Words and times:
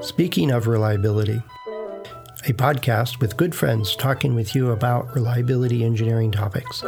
Speaking 0.00 0.50
of 0.50 0.66
reliability, 0.66 1.42
a 2.46 2.52
podcast 2.52 3.20
with 3.20 3.36
good 3.36 3.54
friends 3.54 3.94
talking 3.94 4.34
with 4.34 4.54
you 4.54 4.70
about 4.70 5.14
reliability 5.14 5.84
engineering 5.84 6.32
topics. 6.32 6.82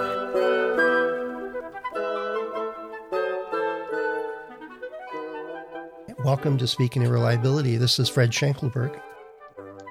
Welcome 6.25 6.59
to 6.59 6.67
Speaking 6.67 7.05
of 7.05 7.11
Reliability. 7.13 7.77
This 7.77 7.99
is 7.99 8.09
Fred 8.09 8.31
Schenkelberg. 8.31 9.01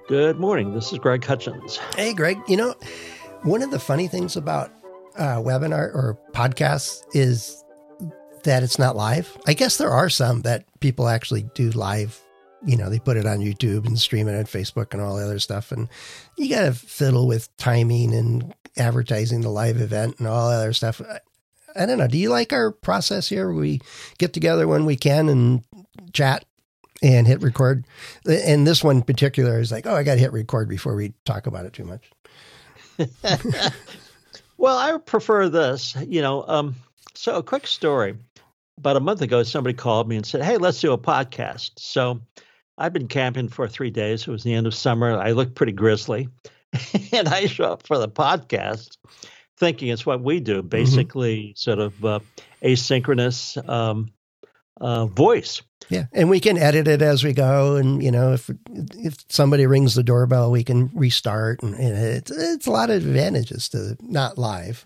Good 0.10 0.38
morning. 0.38 0.74
This 0.74 0.92
is 0.92 1.00
Greg 1.00 1.24
Hutchins. 1.24 1.78
Hey, 1.96 2.14
Greg. 2.14 2.38
You 2.48 2.58
know, 2.58 2.76
one 3.44 3.62
of 3.62 3.72
the 3.72 3.80
funny 3.80 4.08
things 4.08 4.36
about 4.36 4.70
uh, 5.16 5.38
webinar 5.38 5.94
or 5.94 6.18
podcasts 6.34 7.04
is 7.14 7.63
that 8.44 8.64
it's 8.64 8.80
not 8.80 8.96
live. 8.96 9.38
I 9.48 9.54
guess 9.54 9.78
there 9.78 9.92
are 9.92 10.10
some 10.10 10.42
that 10.42 10.66
people 10.80 11.08
actually 11.08 11.44
do 11.54 11.72
live 11.72 12.20
you 12.66 12.78
know, 12.78 12.90
they 12.90 13.00
put 13.00 13.18
it 13.18 13.26
on 13.26 13.40
YouTube 13.40 13.86
and 13.86 14.00
stream 14.00 14.28
it 14.28 14.38
on 14.38 14.46
Facebook 14.46 14.94
and 14.94 15.02
all 15.02 15.18
the 15.18 15.24
other 15.24 15.40
stuff. 15.40 15.72
And 15.72 15.90
you 16.38 16.50
got 16.50 16.64
to 16.64 16.74
fiddle 16.74 17.28
with 17.28 17.56
timing 17.58 18.14
and 18.14 18.54
advertising 18.78 19.42
the 19.42 19.50
live 19.50 19.78
event 19.78 20.16
and 20.20 20.28
all 20.28 20.50
other 20.50 20.74
stuff. 20.74 21.02
I, 21.02 21.20
I 21.76 21.86
don't 21.86 21.98
know. 21.98 22.08
Do 22.08 22.18
you 22.18 22.30
like 22.30 22.54
our 22.54 22.72
process 22.72 23.28
here? 23.28 23.52
We 23.52 23.82
get 24.18 24.34
together 24.34 24.68
when 24.68 24.86
we 24.86 24.96
can 24.96 25.28
and 25.30 25.64
chat 26.14 26.46
and 27.02 27.28
hit 27.28 27.42
record. 27.42 27.86
And 28.26 28.66
this 28.66 28.84
one 28.84 28.98
in 28.98 29.04
particular 29.04 29.60
is 29.60 29.72
like, 29.72 29.86
oh, 29.86 29.96
I 29.96 30.04
got 30.04 30.16
to 30.16 30.22
hit 30.22 30.32
record 30.32 30.70
before 30.70 30.96
we 30.96 31.14
talk 31.26 31.48
about 31.48 31.66
it 31.66 31.74
too 31.74 31.86
much. 31.86 32.12
well, 34.58 34.78
I 34.78 34.98
prefer 35.00 35.50
this. 35.50 35.98
You 36.08 36.22
know, 36.22 36.46
um, 36.48 36.76
so 37.14 37.36
a 37.36 37.44
quick 37.44 37.68
story. 37.68 38.16
About 38.78 38.98
a 38.98 39.00
month 39.00 39.22
ago, 39.22 39.44
somebody 39.44 39.76
called 39.76 40.10
me 40.10 40.16
and 40.16 40.26
said, 40.26 40.44
"Hey, 40.44 40.58
let's 40.58 40.82
do 40.82 40.92
a 40.94 40.98
podcast." 40.98 41.72
So 41.78 42.22
I've 42.78 42.94
been 42.94 43.08
camping 43.08 43.50
for 43.50 43.68
three 43.68 43.92
days. 43.92 44.28
It 44.28 44.32
was 44.32 44.44
the 44.44 44.54
end 44.54 44.68
of 44.68 44.74
summer. 44.74 45.18
I 45.18 45.32
look 45.32 45.56
pretty 45.56 45.74
grizzly. 45.74 46.30
and 47.12 47.28
I 47.28 47.46
show 47.46 47.66
up 47.66 47.86
for 47.86 47.98
the 47.98 48.10
podcast 48.10 48.98
thinking 49.58 49.90
it's 49.90 50.06
what 50.06 50.22
we 50.22 50.40
do, 50.40 50.60
mm-hmm. 50.60 50.68
basically, 50.68 51.38
mm-hmm. 51.38 51.56
sort 51.56 51.80
of 51.80 52.06
uh, 52.06 52.20
asynchronous 52.64 53.58
um, 53.70 54.12
uh, 54.82 55.06
voice. 55.06 55.62
Yeah, 55.90 56.06
and 56.14 56.30
we 56.30 56.40
can 56.40 56.58
edit 56.58 56.88
it 56.88 57.02
as 57.02 57.24
we 57.24 57.34
go, 57.34 57.76
and 57.76 58.02
you 58.02 58.10
know, 58.10 58.34
if 58.34 58.50
if 58.70 59.18
somebody 59.30 59.68
rings 59.68 59.96
the 59.96 60.04
doorbell, 60.04 60.50
we 60.50 60.64
can 60.64 60.90
restart, 60.94 61.62
and, 61.62 61.76
and 61.76 61.98
it's 61.98 62.32
it's 62.32 62.68
a 62.68 62.72
lot 62.72 62.90
of 62.90 63.06
advantages 63.06 63.68
to 63.70 63.98
not 64.00 64.38
live. 64.38 64.86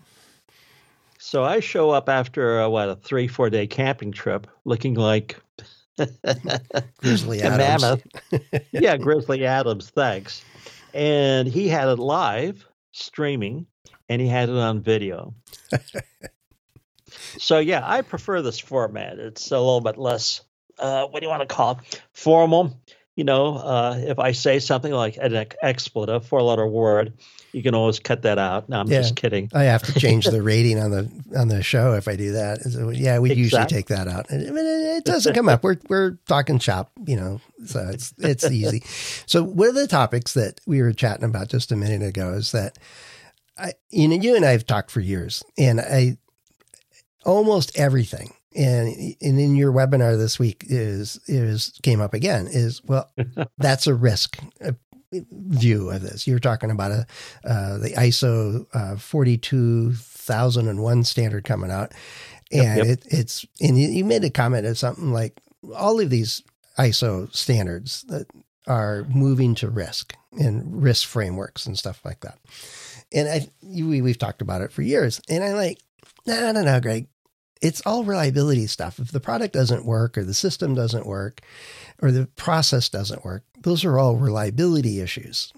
So 1.28 1.44
I 1.44 1.60
show 1.60 1.90
up 1.90 2.08
after 2.08 2.60
a, 2.60 2.70
what 2.70 2.88
a 2.88 2.96
three 2.96 3.28
four 3.28 3.50
day 3.50 3.66
camping 3.66 4.12
trip, 4.12 4.46
looking 4.64 4.94
like 4.94 5.36
Grizzly 6.96 7.42
Adams. 7.42 7.82
Mammoth. 7.82 8.62
yeah, 8.72 8.96
Grizzly 8.96 9.44
Adams, 9.44 9.90
thanks. 9.90 10.42
And 10.94 11.46
he 11.46 11.68
had 11.68 11.88
it 11.88 11.98
live 11.98 12.66
streaming 12.92 13.66
and 14.08 14.22
he 14.22 14.26
had 14.26 14.48
it 14.48 14.56
on 14.56 14.80
video. 14.80 15.34
so 17.36 17.58
yeah, 17.58 17.82
I 17.84 18.00
prefer 18.00 18.40
this 18.40 18.58
format. 18.58 19.18
It's 19.18 19.50
a 19.50 19.58
little 19.58 19.82
bit 19.82 19.98
less 19.98 20.40
uh, 20.78 21.08
what 21.08 21.20
do 21.20 21.26
you 21.26 21.30
want 21.30 21.46
to 21.46 21.54
call 21.54 21.72
it? 21.72 22.02
Formal. 22.14 22.80
You 23.18 23.24
know, 23.24 23.56
uh, 23.56 23.96
if 23.98 24.20
I 24.20 24.30
say 24.30 24.60
something 24.60 24.92
like 24.92 25.16
an 25.20 25.44
expletive, 25.60 26.24
four 26.24 26.40
letter 26.40 26.68
word, 26.68 27.14
you 27.50 27.64
can 27.64 27.74
always 27.74 27.98
cut 27.98 28.22
that 28.22 28.38
out. 28.38 28.68
No, 28.68 28.78
I'm 28.78 28.86
yeah, 28.86 29.00
just 29.00 29.16
kidding. 29.16 29.50
I 29.52 29.64
have 29.64 29.82
to 29.82 29.98
change 29.98 30.26
the 30.26 30.40
rating 30.50 30.78
on 30.78 30.92
the 30.92 31.10
on 31.36 31.48
the 31.48 31.60
show 31.64 31.94
if 31.94 32.06
I 32.06 32.14
do 32.14 32.34
that. 32.34 32.60
So, 32.60 32.90
yeah, 32.90 33.18
we 33.18 33.32
exactly. 33.32 33.42
usually 33.42 33.66
take 33.66 33.86
that 33.88 34.06
out. 34.06 34.30
It, 34.30 34.54
it 34.54 35.04
doesn't 35.04 35.34
come 35.34 35.48
up. 35.48 35.64
We're 35.64 35.78
we're 35.88 36.12
talking 36.28 36.60
shop, 36.60 36.92
you 37.08 37.16
know, 37.16 37.40
so 37.66 37.88
it's 37.92 38.14
it's 38.18 38.48
easy. 38.48 38.84
So 39.26 39.42
one 39.42 39.70
of 39.70 39.74
the 39.74 39.88
topics 39.88 40.34
that 40.34 40.60
we 40.64 40.80
were 40.80 40.92
chatting 40.92 41.24
about 41.24 41.48
just 41.48 41.72
a 41.72 41.76
minute 41.76 42.06
ago 42.06 42.34
is 42.34 42.52
that 42.52 42.78
I, 43.58 43.72
you 43.90 44.06
know, 44.06 44.14
you 44.14 44.36
and 44.36 44.44
I 44.44 44.52
have 44.52 44.64
talked 44.64 44.92
for 44.92 45.00
years, 45.00 45.42
and 45.58 45.80
I 45.80 46.18
almost 47.24 47.76
everything 47.76 48.32
and 48.56 48.88
and 49.20 49.38
in 49.38 49.56
your 49.56 49.72
webinar 49.72 50.16
this 50.16 50.38
week 50.38 50.64
is 50.68 51.20
is 51.26 51.78
came 51.82 52.00
up 52.00 52.14
again 52.14 52.46
is 52.46 52.82
well 52.84 53.10
that's 53.58 53.86
a 53.86 53.94
risk 53.94 54.38
view 55.12 55.90
of 55.90 56.02
this. 56.02 56.26
You're 56.26 56.38
talking 56.38 56.70
about 56.70 56.90
a 56.90 57.06
uh, 57.44 57.78
the 57.78 57.90
ISO 57.90 58.66
uh, 58.74 58.96
42001 58.96 61.04
standard 61.04 61.44
coming 61.44 61.70
out, 61.70 61.92
and 62.52 62.62
yep, 62.62 62.76
yep. 62.76 62.86
It, 62.86 63.06
it's 63.06 63.46
and 63.60 63.78
you, 63.78 64.04
made 64.04 64.24
a 64.24 64.30
comment 64.30 64.66
of 64.66 64.78
something 64.78 65.12
like 65.12 65.40
all 65.76 66.00
of 66.00 66.10
these 66.10 66.42
ISO 66.78 67.32
standards 67.34 68.02
that 68.08 68.26
are 68.66 69.04
moving 69.08 69.54
to 69.56 69.68
risk 69.68 70.14
and 70.32 70.82
risk 70.82 71.06
frameworks 71.08 71.66
and 71.66 71.78
stuff 71.78 72.04
like 72.04 72.20
that. 72.20 72.38
And 73.12 73.28
I 73.28 73.48
we, 73.62 74.02
we've 74.02 74.18
talked 74.18 74.42
about 74.42 74.60
it 74.60 74.72
for 74.72 74.82
years, 74.82 75.20
and 75.28 75.42
I 75.42 75.54
like 75.54 75.78
no 76.26 76.52
no 76.52 76.62
no 76.62 76.80
Greg, 76.80 77.08
it's 77.60 77.80
all 77.82 78.04
reliability 78.04 78.66
stuff. 78.66 78.98
If 78.98 79.12
the 79.12 79.20
product 79.20 79.54
doesn't 79.54 79.84
work 79.84 80.16
or 80.16 80.24
the 80.24 80.34
system 80.34 80.74
doesn't 80.74 81.06
work 81.06 81.40
or 82.00 82.10
the 82.10 82.26
process 82.26 82.88
doesn't 82.88 83.24
work, 83.24 83.44
those 83.60 83.84
are 83.84 83.98
all 83.98 84.16
reliability 84.16 85.00
issues. 85.00 85.52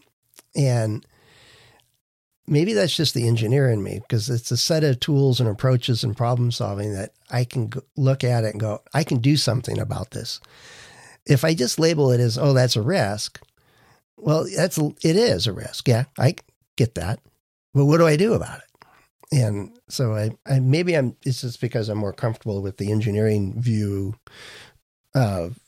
And 0.57 1.07
maybe 2.47 2.73
that's 2.73 2.97
just 2.97 3.15
the 3.15 3.29
engineer 3.29 3.71
in 3.71 3.83
me 3.83 4.01
because 4.01 4.29
it's 4.29 4.51
a 4.51 4.57
set 4.57 4.85
of 4.85 5.01
tools 5.01 5.41
and 5.41 5.49
approaches 5.49 6.03
and 6.03 6.17
problem 6.17 6.51
solving 6.51 6.93
that 6.93 7.13
I 7.31 7.45
can 7.45 7.73
look 7.97 8.25
at 8.25 8.45
it 8.45 8.53
and 8.53 8.61
go, 8.61 8.83
I 8.93 9.05
can 9.05 9.19
do 9.19 9.37
something 9.37 9.79
about 9.79 10.11
this. 10.11 10.41
If 11.27 11.45
I 11.45 11.55
just 11.55 11.79
label 11.79 12.11
it 12.11 12.21
as, 12.21 12.39
oh, 12.39 12.53
that's 12.53 12.77
a 12.77 12.83
risk, 12.83 13.41
well, 14.17 14.47
that's 14.55 14.79
it 14.79 15.17
is 15.17 15.47
a 15.47 15.53
risk. 15.53 15.89
Yeah, 15.89 16.05
I 16.19 16.35
get 16.77 16.95
that. 16.97 17.21
But 17.73 17.85
what 17.85 17.99
do 17.99 18.07
I 18.07 18.17
do 18.17 18.35
about 18.35 18.59
it? 18.59 18.70
And 19.33 19.79
so 19.89 20.15
I, 20.15 20.31
I 20.47 20.59
maybe 20.59 20.97
I'm 20.97 21.17
it's 21.25 21.43
just 21.43 21.61
because 21.61 21.89
I'm 21.89 21.99
more 21.99 22.13
comfortable 22.13 22.63
with 22.63 22.79
the 22.79 22.91
engineering 22.91 23.61
view 23.61 24.15
of 25.15 25.59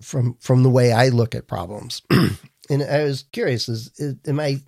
from 0.00 0.36
from 0.40 0.62
the 0.62 0.70
way 0.70 0.92
I 0.92 1.08
look 1.08 1.34
at 1.34 1.46
problems. 1.46 2.02
and 2.10 2.82
I 2.82 3.04
was 3.04 3.24
curious: 3.32 3.68
is, 3.68 3.92
is 3.96 4.16
am 4.26 4.40
I? 4.40 4.60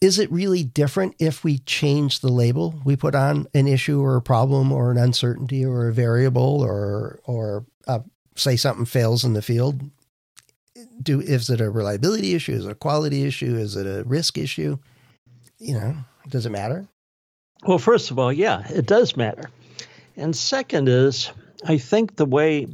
Is 0.00 0.18
it 0.18 0.30
really 0.30 0.62
different 0.62 1.14
if 1.18 1.44
we 1.44 1.58
change 1.60 2.20
the 2.20 2.30
label 2.30 2.74
we 2.84 2.96
put 2.96 3.14
on 3.14 3.46
an 3.54 3.66
issue 3.66 4.02
or 4.02 4.16
a 4.16 4.22
problem 4.22 4.70
or 4.70 4.90
an 4.90 4.98
uncertainty 4.98 5.64
or 5.64 5.88
a 5.88 5.92
variable 5.94 6.62
or 6.62 7.20
or 7.24 7.64
uh, 7.86 8.00
say 8.36 8.56
something 8.56 8.84
fails 8.84 9.24
in 9.24 9.32
the 9.32 9.42
field? 9.42 9.80
Do 11.02 11.20
is 11.20 11.48
it 11.48 11.62
a 11.62 11.70
reliability 11.70 12.34
issue? 12.34 12.52
Is 12.52 12.66
it 12.66 12.72
a 12.72 12.74
quality 12.74 13.24
issue? 13.24 13.56
Is 13.56 13.76
it 13.76 13.86
a 13.86 14.04
risk 14.04 14.36
issue? 14.36 14.78
You 15.58 15.74
know, 15.74 15.96
does 16.28 16.46
it 16.46 16.50
matter? 16.50 16.86
Well, 17.66 17.78
first 17.78 18.10
of 18.10 18.18
all, 18.18 18.32
yeah, 18.32 18.66
it 18.68 18.86
does 18.86 19.16
matter. 19.16 19.50
And 20.16 20.34
second 20.34 20.88
is, 20.88 21.30
I 21.64 21.78
think 21.78 22.16
the 22.16 22.26
way 22.26 22.68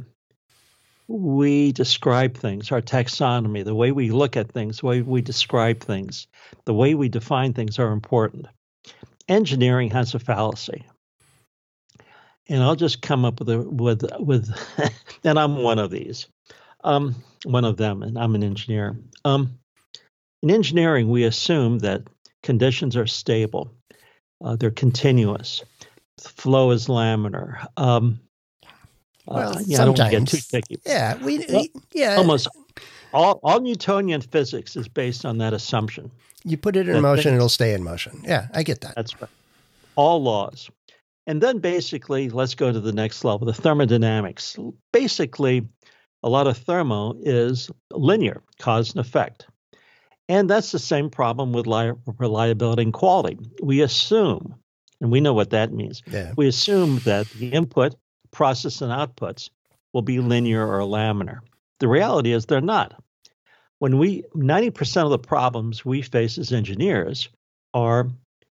we 1.07 1.71
describe 1.71 2.37
things, 2.37 2.71
our 2.71 2.81
taxonomy, 2.81 3.63
the 3.63 3.75
way 3.75 3.91
we 3.91 4.11
look 4.11 4.37
at 4.37 4.51
things, 4.51 4.79
the 4.79 4.85
way 4.85 5.01
we 5.01 5.21
describe 5.21 5.81
things, 5.81 6.27
the 6.65 6.73
way 6.73 6.95
we 6.95 7.09
define 7.09 7.53
things 7.53 7.79
are 7.79 7.91
important. 7.91 8.47
Engineering 9.27 9.89
has 9.91 10.13
a 10.13 10.19
fallacy. 10.19 10.85
And 12.49 12.63
I'll 12.63 12.75
just 12.75 13.01
come 13.01 13.23
up 13.23 13.39
with 13.39 13.49
a, 13.49 13.59
with 13.61 14.03
with 14.19 14.51
and 15.23 15.39
I'm 15.39 15.57
one 15.57 15.79
of 15.79 15.91
these. 15.91 16.27
Um, 16.83 17.15
one 17.43 17.63
of 17.65 17.77
them, 17.77 18.01
and 18.01 18.17
I'm 18.17 18.35
an 18.35 18.43
engineer. 18.43 18.97
Um, 19.23 19.59
in 20.41 20.49
engineering, 20.49 21.09
we 21.09 21.23
assume 21.23 21.79
that 21.79 22.01
conditions 22.43 22.95
are 22.95 23.07
stable, 23.07 23.71
uh, 24.43 24.55
they're 24.55 24.71
continuous, 24.71 25.63
the 26.21 26.29
flow 26.29 26.71
is 26.71 26.87
laminar. 26.87 27.65
Um, 27.77 28.19
well, 29.25 29.57
uh, 29.57 29.61
yeah, 29.65 29.77
sometimes. 29.77 30.51
Yeah, 30.85 31.15
we, 31.23 31.45
well, 31.49 31.65
yeah. 31.93 32.15
Almost 32.15 32.47
all, 33.13 33.39
all 33.43 33.59
Newtonian 33.59 34.21
physics 34.21 34.75
is 34.75 34.87
based 34.87 35.25
on 35.25 35.37
that 35.39 35.53
assumption. 35.53 36.11
You 36.43 36.57
put 36.57 36.75
it 36.75 36.89
in 36.89 37.01
motion, 37.01 37.35
it'll 37.35 37.49
stay 37.49 37.73
in 37.73 37.83
motion. 37.83 38.21
Yeah, 38.23 38.47
I 38.53 38.63
get 38.63 38.81
that. 38.81 38.95
That's 38.95 39.19
right. 39.21 39.29
All 39.95 40.23
laws. 40.23 40.69
And 41.27 41.41
then 41.41 41.59
basically, 41.59 42.29
let's 42.29 42.55
go 42.55 42.71
to 42.71 42.79
the 42.79 42.91
next 42.91 43.23
level 43.23 43.45
the 43.45 43.53
thermodynamics. 43.53 44.57
Basically, 44.91 45.67
a 46.23 46.29
lot 46.29 46.47
of 46.47 46.57
thermo 46.57 47.15
is 47.21 47.69
linear, 47.91 48.41
cause 48.59 48.91
and 48.91 48.99
effect. 48.99 49.45
And 50.31 50.49
that's 50.49 50.71
the 50.71 50.79
same 50.79 51.09
problem 51.09 51.51
with 51.51 51.67
li- 51.67 51.91
reliability 52.17 52.83
and 52.83 52.93
quality. 52.93 53.37
We 53.61 53.81
assume, 53.81 54.55
and 55.01 55.11
we 55.11 55.19
know 55.19 55.33
what 55.33 55.49
that 55.49 55.73
means, 55.73 56.01
yeah. 56.09 56.31
we 56.37 56.47
assume 56.47 56.99
that 56.99 57.29
the 57.31 57.49
input 57.49 57.95
process 58.31 58.81
and 58.81 58.93
outputs 58.93 59.49
will 59.91 60.03
be 60.03 60.19
linear 60.19 60.65
or 60.65 60.79
laminar. 60.87 61.39
The 61.81 61.89
reality 61.89 62.31
is 62.31 62.45
they're 62.45 62.61
not. 62.61 63.03
When 63.79 63.97
we 63.97 64.23
90% 64.33 65.03
of 65.03 65.09
the 65.09 65.19
problems 65.19 65.83
we 65.83 66.01
face 66.01 66.37
as 66.37 66.53
engineers 66.53 67.27
are 67.73 68.07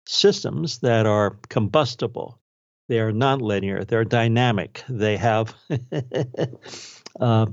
systems 0.07 0.79
that 0.79 1.05
are 1.05 1.37
combustible, 1.51 2.41
they 2.89 3.01
are 3.01 3.13
nonlinear, 3.13 3.87
they're 3.87 4.05
dynamic, 4.05 4.83
they 4.89 5.19
have, 5.19 5.55
uh, 7.21 7.47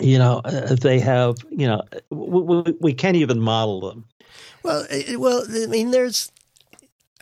you 0.00 0.18
know, 0.18 0.40
uh, 0.44 0.74
they 0.74 1.00
have, 1.00 1.36
you 1.50 1.66
know, 1.66 1.82
we, 2.10 2.74
we 2.80 2.94
can't 2.94 3.16
even 3.16 3.40
model 3.40 3.80
them. 3.80 4.04
Well, 4.62 4.86
eh, 4.90 5.02
eh, 5.08 5.16
well, 5.16 5.44
I 5.48 5.66
mean, 5.66 5.90
there's 5.90 6.30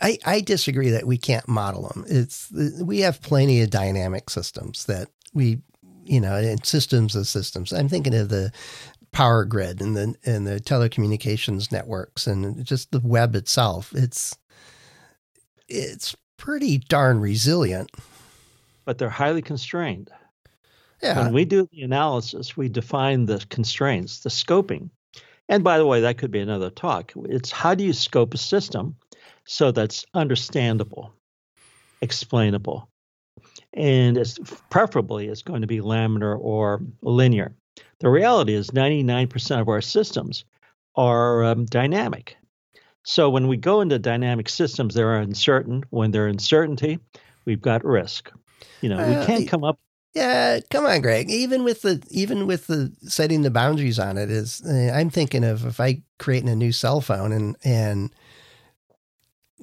I, 0.01 0.17
I 0.25 0.41
disagree 0.41 0.89
that 0.89 1.07
we 1.07 1.17
can't 1.17 1.47
model 1.47 1.87
them. 1.89 2.05
It's 2.07 2.51
eh, 2.57 2.83
we 2.83 2.99
have 2.99 3.21
plenty 3.21 3.61
of 3.61 3.69
dynamic 3.69 4.29
systems 4.29 4.85
that 4.85 5.09
we, 5.33 5.59
you 6.03 6.19
know, 6.19 6.35
and 6.35 6.65
systems 6.65 7.15
of 7.15 7.27
systems. 7.27 7.71
I'm 7.71 7.89
thinking 7.89 8.13
of 8.13 8.29
the 8.29 8.51
power 9.11 9.45
grid 9.45 9.81
and 9.81 9.95
the 9.95 10.15
and 10.25 10.45
the 10.45 10.59
telecommunications 10.59 11.71
networks 11.71 12.27
and 12.27 12.65
just 12.65 12.91
the 12.91 12.99
web 12.99 13.35
itself. 13.35 13.93
It's 13.93 14.37
it's 15.67 16.15
pretty 16.37 16.79
darn 16.79 17.19
resilient, 17.19 17.91
but 18.83 18.97
they're 18.97 19.09
highly 19.09 19.41
constrained. 19.41 20.11
Yeah. 21.01 21.23
When 21.23 21.33
we 21.33 21.45
do 21.45 21.67
the 21.71 21.83
analysis, 21.83 22.55
we 22.55 22.69
define 22.69 23.25
the 23.25 23.45
constraints, 23.49 24.19
the 24.19 24.29
scoping. 24.29 24.89
And 25.47 25.63
by 25.63 25.77
the 25.77 25.85
way, 25.85 26.01
that 26.01 26.17
could 26.17 26.31
be 26.31 26.39
another 26.39 26.69
talk. 26.69 27.13
It's 27.25 27.51
how 27.51 27.75
do 27.75 27.83
you 27.83 27.93
scope 27.93 28.33
a 28.33 28.37
system 28.37 28.95
so 29.45 29.71
that's 29.71 30.05
understandable, 30.13 31.13
explainable, 32.01 32.89
and 33.73 34.17
it's 34.17 34.39
preferably 34.69 35.27
it's 35.27 35.43
going 35.43 35.61
to 35.61 35.67
be 35.67 35.79
laminar 35.79 36.37
or 36.39 36.81
linear. 37.01 37.53
The 37.99 38.09
reality 38.09 38.53
is 38.53 38.71
99% 38.71 39.61
of 39.61 39.69
our 39.69 39.81
systems 39.81 40.45
are 40.95 41.43
um, 41.43 41.65
dynamic. 41.65 42.37
So 43.03 43.29
when 43.29 43.47
we 43.47 43.57
go 43.57 43.81
into 43.81 43.99
dynamic 43.99 44.49
systems, 44.49 44.95
they're 44.95 45.17
uncertain. 45.17 45.83
When 45.91 46.11
they're 46.11 46.27
uncertainty, 46.27 46.99
we've 47.45 47.61
got 47.61 47.85
risk. 47.85 48.31
You 48.81 48.89
know, 48.89 48.97
uh, 48.97 49.07
we 49.07 49.25
can't 49.25 49.47
come 49.47 49.63
up. 49.63 49.79
Yeah, 50.15 50.61
come 50.71 50.85
on, 50.85 51.01
Greg. 51.01 51.29
Even 51.29 51.65
with 51.65 51.81
the 51.81 52.01
even 52.09 52.47
with 52.47 52.67
the 52.67 52.93
setting 53.01 53.41
the 53.41 53.51
boundaries 53.51 53.99
on 53.99 54.17
it 54.17 54.31
is, 54.31 54.61
uh, 54.65 54.91
I'm 54.95 55.09
thinking 55.09 55.43
of 55.43 55.65
if 55.65 55.79
I 55.81 56.03
create 56.19 56.45
a 56.45 56.55
new 56.55 56.71
cell 56.71 57.01
phone 57.01 57.33
and 57.33 57.57
and 57.65 58.11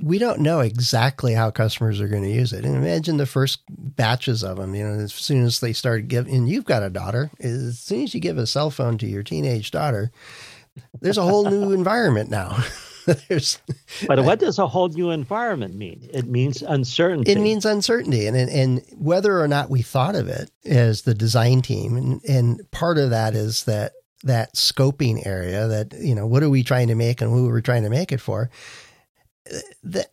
we 0.03 0.19
don't 0.19 0.41
know 0.41 0.61
exactly 0.61 1.35
how 1.35 1.51
customers 1.51 2.01
are 2.01 2.09
going 2.09 2.23
to 2.23 2.31
use 2.31 2.53
it. 2.53 2.65
And 2.65 2.75
imagine 2.77 3.19
the 3.19 3.27
first 3.27 3.61
batches 3.71 4.43
of 4.43 4.57
them, 4.57 4.75
you 4.75 4.85
know, 4.85 4.95
as 5.01 5.13
soon 5.13 5.45
as 5.45 5.61
they 5.61 5.73
start 5.75 6.09
giving, 6.09 6.35
and 6.35 6.49
you've 6.49 6.65
got 6.65 6.83
a 6.83 6.89
daughter, 6.91 7.31
as 7.41 7.79
soon 7.79 8.03
as 8.05 8.15
you 8.15 8.21
give 8.21 8.39
a 8.39 8.47
cell 8.47 8.71
phone 8.71 8.97
to 8.99 9.07
your 9.07 9.23
teenage 9.23 9.71
daughter, 9.71 10.11
there's 11.01 11.19
a 11.19 11.23
whole 11.23 11.51
new 11.51 11.73
environment 11.73 12.31
now. 12.31 12.59
but 14.07 14.25
what 14.25 14.39
does 14.39 14.59
a 14.59 14.67
whole 14.67 14.89
new 14.89 15.11
environment 15.11 15.75
mean? 15.75 16.09
It 16.13 16.27
means 16.27 16.63
uncertainty. 16.63 17.33
It 17.33 17.39
means 17.39 17.65
uncertainty. 17.65 18.27
And, 18.27 18.37
and 18.37 18.83
whether 18.97 19.41
or 19.41 19.49
not 19.49 19.71
we 19.71 19.83
thought 19.83 20.15
of 20.15 20.29
it 20.29 20.51
as 20.65 21.03
the 21.03 21.15
design 21.15 21.63
team, 21.63 21.97
and, 21.97 22.25
and 22.25 22.71
part 22.71 22.99
of 22.99 23.11
that 23.11 23.35
is 23.35 23.65
that 23.65 23.93
that 24.25 24.55
scoping 24.55 25.27
area 25.27 25.67
that, 25.67 25.95
you 25.95 26.15
know, 26.15 26.27
what 26.27 26.45
are 26.45 26.51
we 26.51 26.63
trying 26.63 26.89
to 26.89 26.95
make 26.95 27.21
and 27.21 27.31
who 27.31 27.49
are 27.49 27.55
we 27.55 27.63
trying 27.63 27.83
to 27.83 27.91
make 27.91 28.13
it 28.13 28.21
for? 28.21 28.51
that 29.83 30.09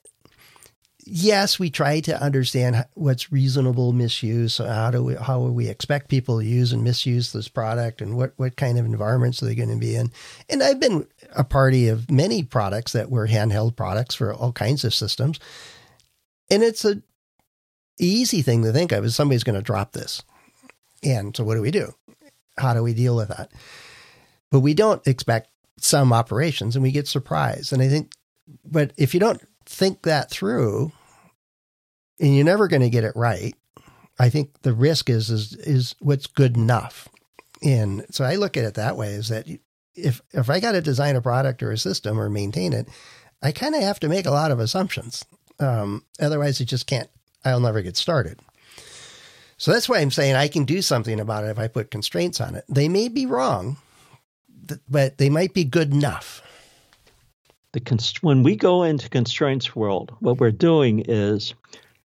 yes, 1.10 1.60
we 1.60 1.70
try 1.70 2.00
to 2.02 2.22
understand 2.22 2.86
what's 2.94 3.32
reasonable 3.32 3.94
misuse. 3.94 4.60
Uh, 4.60 4.74
how 4.74 4.92
do 4.92 5.04
we, 5.04 5.16
how 5.16 5.42
we 5.42 5.68
expect 5.68 6.10
people 6.10 6.40
to 6.40 6.46
use 6.46 6.72
and 6.72 6.84
misuse 6.84 7.34
this 7.34 7.48
product, 7.48 8.02
and 8.02 8.16
what 8.16 8.34
what 8.38 8.56
kind 8.56 8.78
of 8.78 8.86
environments 8.86 9.42
are 9.42 9.46
they 9.46 9.56
going 9.56 9.70
to 9.70 9.78
be 9.78 9.96
in? 9.96 10.12
And 10.50 10.62
I've 10.64 10.80
been 10.80 11.08
a 11.36 11.44
party 11.44 11.88
of 11.88 12.10
many 12.10 12.44
products 12.44 12.94
that 12.94 13.10
were 13.10 13.28
handheld 13.28 13.76
products 13.76 14.16
for 14.16 14.34
all 14.34 14.52
kinds 14.52 14.84
of 14.84 14.94
systems, 14.94 15.40
and 16.50 16.64
it's 16.64 16.86
a 16.86 17.02
easy 18.00 18.42
thing 18.42 18.64
to 18.64 18.72
think 18.72 18.92
of 18.92 19.04
is 19.04 19.16
somebody's 19.16 19.44
going 19.44 19.60
to 19.60 19.62
drop 19.62 19.92
this, 19.92 20.22
and 21.04 21.36
so 21.36 21.44
what 21.44 21.56
do 21.56 21.62
we 21.62 21.72
do? 21.72 21.94
How 22.58 22.74
do 22.74 22.84
we 22.84 22.94
deal 22.94 23.16
with 23.16 23.30
that? 23.30 23.52
But 24.52 24.62
we 24.62 24.74
don't 24.74 25.06
expect 25.08 25.50
some 25.78 26.14
operations, 26.14 26.76
and 26.76 26.84
we 26.84 26.92
get 26.92 27.08
surprised. 27.08 27.74
And 27.74 27.82
I 27.82 27.88
think 27.88 28.14
but 28.66 28.94
if 28.98 29.14
you 29.14 29.20
don't 29.20 29.42
think 29.66 30.04
that 30.04 30.30
through 30.30 30.92
and 32.20 32.36
you're 32.36 32.46
never 32.46 32.68
going 32.68 32.82
to 32.82 32.90
get 32.90 33.04
it 33.04 33.16
right, 33.16 33.56
I 34.18 34.30
think 34.30 34.62
the 34.62 34.74
risk 34.74 35.10
is 35.10 35.30
is 35.30 35.54
is 35.56 35.96
what's 36.00 36.28
good 36.28 36.58
enough. 36.58 37.08
And 37.64 38.06
so 38.10 38.24
I 38.24 38.36
look 38.36 38.58
at 38.58 38.64
it 38.64 38.76
that 38.76 38.98
way 38.98 39.10
is 39.10 39.30
that 39.30 39.48
if 39.96 40.22
if 40.32 40.50
I 40.50 40.60
got 40.60 40.74
to 40.74 40.82
design 40.82 41.16
a 41.16 41.22
product 41.22 41.64
or 41.64 41.72
a 41.72 41.78
system 41.78 42.20
or 42.20 42.30
maintain 42.30 42.74
it, 42.74 42.88
I 43.42 43.52
kind 43.52 43.76
of 43.76 43.82
have 43.82 44.00
to 44.02 44.10
make 44.10 44.26
a 44.26 44.32
lot 44.32 44.52
of 44.52 44.60
assumptions. 44.60 45.26
Um, 45.60 46.04
otherwise, 46.20 46.62
it 46.62 46.66
just 46.66 46.88
can't. 46.88 47.10
I'll 47.44 47.60
never 47.60 47.82
get 47.82 47.98
started. 47.98 48.40
So 49.58 49.72
that's 49.72 49.90
why 49.90 50.00
I'm 50.00 50.12
saying 50.12 50.36
I 50.36 50.48
can 50.48 50.64
do 50.64 50.82
something 50.82 51.20
about 51.20 51.44
it 51.44 51.50
if 51.50 51.60
I 51.60 51.68
put 51.68 51.92
constraints 51.92 52.40
on 52.40 52.56
it. 52.56 52.64
They 52.70 52.88
may 52.88 53.10
be 53.10 53.26
wrong, 53.26 53.78
but 54.90 55.18
they 55.18 55.30
might 55.30 55.54
be 55.54 55.66
good 55.66 55.94
enough 55.94 56.42
the 57.72 57.80
const- 57.80 58.24
when 58.24 58.44
we 58.44 58.56
go 58.56 58.84
into 58.84 59.10
constraints 59.10 59.76
world, 59.76 60.12
what 60.20 60.40
we're 60.40 60.52
doing 60.52 61.04
is 61.08 61.54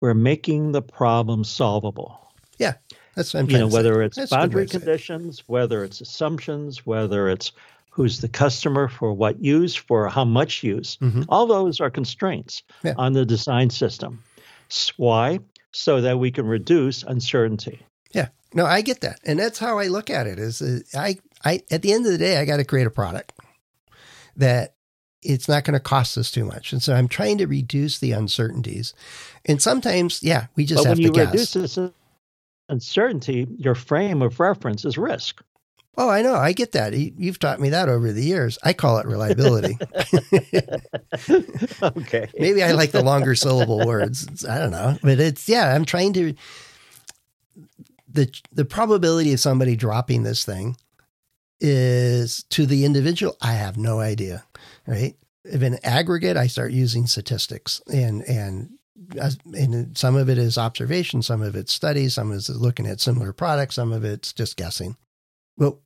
we're 0.01 0.15
making 0.15 0.73
the 0.73 0.83
problem 0.83 1.45
solvable. 1.45 2.33
Yeah, 2.59 2.75
that's 3.15 3.35
what 3.35 3.41
I'm 3.41 3.51
you 3.51 3.59
know 3.59 3.69
whether 3.69 4.03
it's 4.03 4.17
that's 4.17 4.31
boundary 4.31 4.67
conditions, 4.67 5.43
whether 5.47 5.85
it's 5.85 6.01
assumptions, 6.01 6.87
whether 6.87 7.29
it's 7.29 7.53
who's 7.91 8.21
the 8.21 8.29
customer 8.29 8.89
for 8.89 9.13
what 9.13 9.43
use, 9.43 9.75
for 9.75 10.09
how 10.09 10.25
much 10.25 10.63
use. 10.63 10.97
Mm-hmm. 11.01 11.23
All 11.29 11.47
those 11.47 11.81
are 11.81 11.91
constraints 11.91 12.63
yeah. 12.85 12.95
on 12.97 13.13
the 13.13 13.27
design 13.27 13.71
system. 13.71 14.23
Why? 14.97 15.41
So 15.73 16.01
that 16.01 16.19
we 16.19 16.31
can 16.31 16.47
reduce 16.47 17.03
uncertainty. 17.03 17.81
Yeah. 18.13 18.29
No, 18.55 18.65
I 18.65 18.81
get 18.81 19.01
that, 19.03 19.21
and 19.25 19.39
that's 19.39 19.59
how 19.59 19.79
I 19.79 19.89
look 19.89 20.11
at 20.11 20.27
it. 20.27 20.39
Is 20.39 20.63
uh, 20.63 20.81
I, 20.97 21.19
I 21.45 21.63
at 21.71 21.83
the 21.83 21.93
end 21.93 22.07
of 22.07 22.13
the 22.13 22.19
day, 22.19 22.39
I 22.39 22.45
got 22.45 22.59
to 22.59 22.65
create 22.65 22.87
a 22.87 22.91
product 22.91 23.33
that 24.37 24.75
it's 25.23 25.49
not 25.49 25.65
going 25.65 25.75
to 25.75 25.81
cost 25.81 26.17
us 26.17 26.31
too 26.31 26.45
much. 26.45 26.73
And 26.73 26.83
so 26.83 26.95
I'm 26.95 27.09
trying 27.09 27.39
to 27.39 27.47
reduce 27.47 27.99
the 27.99 28.13
uncertainties. 28.13 28.95
And 29.45 29.61
sometimes, 29.61 30.23
yeah, 30.23 30.47
we 30.57 30.65
just 30.65 30.85
but 30.85 30.89
have 30.89 30.99
to 30.99 31.11
guess. 31.11 31.13
When 31.17 31.27
you 31.27 31.33
reduce 31.33 31.53
this 31.53 31.79
uncertainty, 32.69 33.47
your 33.59 33.75
frame 33.75 34.23
of 34.23 34.39
reference 34.41 34.85
is 34.85 34.97
risk. 34.97 35.43
Oh, 35.97 36.09
I 36.09 36.23
know. 36.23 36.37
I 36.37 36.53
get 36.53 36.73
that. 36.73 36.95
You've 36.95 37.41
taught 37.41 37.59
me 37.59 37.71
that 37.71 37.89
over 37.89 38.13
the 38.13 38.23
years. 38.23 38.57
I 38.63 38.73
call 38.73 38.99
it 38.99 39.07
reliability. 39.07 39.77
okay. 41.83 42.29
Maybe 42.39 42.63
I 42.63 42.71
like 42.71 42.93
the 42.93 43.03
longer 43.03 43.35
syllable 43.35 43.85
words. 43.85 44.45
I 44.45 44.59
don't 44.59 44.71
know. 44.71 44.97
But 45.03 45.19
it's, 45.19 45.49
yeah, 45.49 45.75
I'm 45.75 45.85
trying 45.85 46.13
to. 46.13 46.35
The, 48.11 48.33
the 48.53 48.65
probability 48.65 49.33
of 49.33 49.41
somebody 49.41 49.75
dropping 49.75 50.23
this 50.23 50.45
thing 50.45 50.77
is 51.61 52.45
to 52.51 52.67
the 52.67 52.85
individual, 52.85 53.37
I 53.41 53.53
have 53.53 53.77
no 53.77 54.01
idea 54.01 54.45
right? 54.89 55.15
If 55.45 55.63
in 55.63 55.79
aggregate, 55.85 56.37
I 56.37 56.49
start 56.49 56.73
using 56.73 57.07
statistics 57.07 57.81
and 57.93 58.23
and 58.23 58.71
and 59.55 59.97
some 59.97 60.17
of 60.17 60.29
it 60.29 60.39
is 60.39 60.59
observation, 60.59 61.23
some 61.23 61.41
of 61.41 61.55
it's 61.55 61.73
studies, 61.73 62.15
some 62.15 62.31
of 62.31 62.39
it's 62.39 62.49
looking 62.49 62.87
at 62.87 63.01
similar 63.01 63.33
products, 63.33 63.77
some 63.77 63.93
of 63.93 64.05
it's 64.05 64.33
just 64.33 64.57
guessing. 64.57 64.97
Well, 65.57 65.81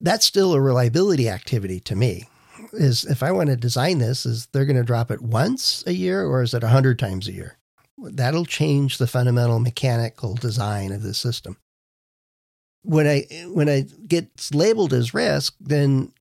that's 0.00 0.26
still 0.26 0.52
a 0.54 0.60
reliability 0.60 1.28
activity 1.28 1.78
to 1.80 1.94
me. 1.94 2.28
Is 2.72 3.04
if 3.04 3.22
I 3.22 3.30
want 3.30 3.50
to 3.50 3.56
design 3.56 3.98
this, 3.98 4.26
is 4.26 4.46
they're 4.46 4.64
going 4.64 4.76
to 4.76 4.82
drop 4.82 5.10
it 5.10 5.22
once 5.22 5.84
a 5.86 5.92
year 5.92 6.24
or 6.24 6.42
is 6.42 6.54
it 6.54 6.64
a 6.64 6.68
hundred 6.68 6.98
times 6.98 7.28
a 7.28 7.32
year? 7.32 7.58
That'll 7.98 8.44
change 8.44 8.98
the 8.98 9.06
fundamental 9.06 9.60
mechanical 9.60 10.34
design 10.34 10.92
of 10.92 11.02
the 11.02 11.14
system. 11.14 11.56
When 12.86 13.06
I 13.06 13.26
when 13.48 13.68
I 13.68 13.84
get 14.06 14.30
labeled 14.54 14.92
as 14.92 15.12
risk, 15.12 15.54
then 15.60 16.12